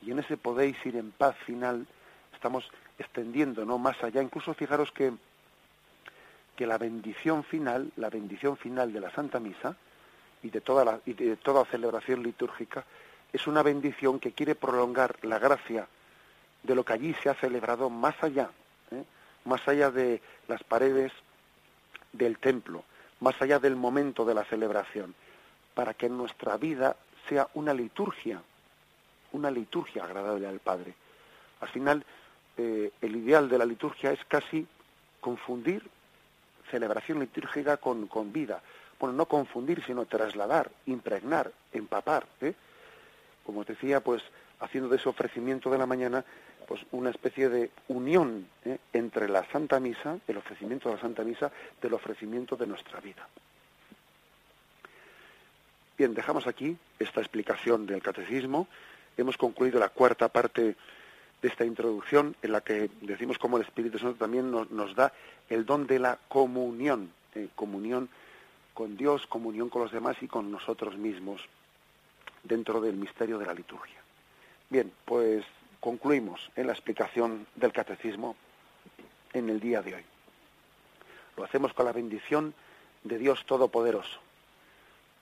y 0.02 0.12
en 0.12 0.20
ese 0.20 0.38
podéis 0.38 0.84
ir 0.86 0.96
en 0.96 1.12
paz 1.12 1.36
final 1.46 1.86
estamos 2.34 2.70
extendiendo, 2.98 3.66
¿no? 3.66 3.78
Más 3.78 4.02
allá, 4.04 4.22
incluso 4.22 4.54
fijaros 4.54 4.92
que 4.92 5.14
que 6.60 6.68
la 6.68 6.78
bendición 6.78 7.46
final, 7.46 7.90
la 7.96 8.10
bendición 8.10 8.58
final 8.58 8.92
de 8.92 9.00
la 9.00 9.10
Santa 9.12 9.40
Misa 9.40 9.78
y 10.44 10.50
de 10.50 10.60
toda 10.60 10.84
la, 10.84 11.00
y 11.06 11.14
de 11.14 11.38
toda 11.38 11.64
celebración 11.64 12.22
litúrgica 12.22 12.84
es 13.32 13.48
una 13.48 13.64
bendición 13.64 14.20
que 14.20 14.34
quiere 14.34 14.56
prolongar 14.56 15.16
la 15.22 15.40
gracia 15.40 15.88
de 16.64 16.76
lo 16.76 16.84
que 16.84 16.92
allí 16.92 17.14
se 17.24 17.30
ha 17.30 17.34
celebrado 17.36 17.90
más 17.90 18.22
allá 18.22 18.50
¿eh? 18.92 19.06
más 19.46 19.66
allá 19.70 19.90
de 19.90 20.22
las 20.50 20.62
paredes 20.66 21.14
del 22.12 22.38
templo, 22.40 22.84
más 23.20 23.42
allá 23.42 23.60
del 23.60 23.76
momento 23.76 24.26
de 24.26 24.34
la 24.34 24.46
celebración, 24.46 25.14
para 25.74 25.94
que 25.94 26.10
nuestra 26.10 26.58
vida 26.58 26.96
sea 27.28 27.48
una 27.54 27.74
liturgia, 27.74 28.42
una 29.34 29.52
liturgia 29.52 30.04
agradable 30.04 30.48
al 30.48 30.60
Padre. 30.60 30.94
Al 31.62 31.70
final, 31.70 32.04
eh, 32.58 32.92
el 33.02 33.16
ideal 33.16 33.50
de 33.50 33.58
la 33.58 33.66
liturgia 33.66 34.12
es 34.12 34.24
casi 34.26 34.66
confundir 35.20 35.84
celebración 36.72 37.20
litúrgica 37.20 37.78
con, 37.78 38.08
con 38.08 38.32
vida, 38.32 38.62
bueno, 39.00 39.16
no 39.16 39.26
confundir, 39.26 39.84
sino 39.86 40.06
trasladar, 40.06 40.70
impregnar, 40.86 41.52
empapar, 41.72 42.28
¿eh? 42.42 42.54
como 43.46 43.64
te 43.64 43.74
decía, 43.74 44.02
pues 44.02 44.22
haciendo 44.60 44.90
de 44.90 44.98
ese 44.98 45.10
ofrecimiento 45.10 45.70
de 45.70 45.78
la 45.78 45.86
mañana 45.86 46.24
pues 46.68 46.86
una 46.92 47.10
especie 47.10 47.50
de 47.50 47.72
unión 47.88 48.48
¿eh? 48.64 48.78
entre 48.94 49.28
la 49.28 49.44
Santa 49.46 49.80
Misa, 49.80 50.20
el 50.28 50.38
ofrecimiento 50.38 50.90
de 50.90 50.96
la 50.96 51.02
Santa 51.02 51.24
Misa, 51.24 51.52
del 51.82 51.94
ofrecimiento 51.96 52.56
de 52.56 52.68
nuestra 52.68 53.00
vida. 53.00 53.28
Bien, 55.98 56.14
dejamos 56.14 56.46
aquí 56.48 56.78
esta 57.00 57.22
explicación 57.22 57.88
del 57.88 58.02
catecismo. 58.02 58.68
Hemos 59.18 59.36
concluido 59.36 59.80
la 59.80 59.90
cuarta 59.90 60.30
parte 60.30 60.76
de 61.42 61.48
esta 61.48 61.66
introducción 61.66 62.36
en 62.42 62.52
la 62.52 62.62
que 62.62 62.90
decimos 63.02 63.38
cómo 63.38 63.58
el 63.58 63.64
Espíritu 63.64 63.98
Santo 63.98 64.18
también 64.18 64.52
nos, 64.52 64.96
da 64.96 65.12
el 65.50 65.66
don 65.66 65.88
de 65.88 66.00
la 66.00 66.20
comunión, 66.28 67.12
¿eh? 67.34 67.48
comunión 67.56 68.10
con 68.74 68.96
Dios, 68.96 69.26
comunión 69.28 69.70
con 69.70 69.82
los 69.82 69.92
demás 69.92 70.18
y 70.22 70.28
con 70.28 70.52
nosotros 70.52 70.98
mismos 70.98 71.42
dentro 72.44 72.80
del 72.80 72.96
misterio 72.96 73.38
de 73.38 73.46
la 73.46 73.54
liturgia. 73.54 74.00
Bien, 74.70 74.92
pues 75.06 75.44
concluimos 75.80 76.52
en 76.56 76.68
la 76.68 76.74
explicación 76.74 77.48
del 77.56 77.74
catecismo 77.74 78.36
en 79.34 79.50
el 79.50 79.60
día 79.60 79.82
de 79.82 79.96
hoy. 79.96 80.06
Lo 81.38 81.44
hacemos 81.44 81.74
con 81.74 81.86
la 81.86 81.92
bendición 81.92 82.54
de 83.04 83.18
Dios 83.18 83.46
Todopoderoso, 83.46 84.20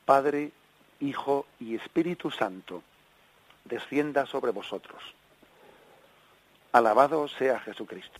Padre, 0.06 0.52
Hijo 1.00 1.46
y 1.60 1.76
Espíritu 1.76 2.30
Santo, 2.32 2.84
descienda 3.64 4.26
sobre 4.26 4.52
vosotros. 4.52 5.02
Alabado 6.74 7.28
sea 7.28 7.60
Jesucristo. 7.60 8.20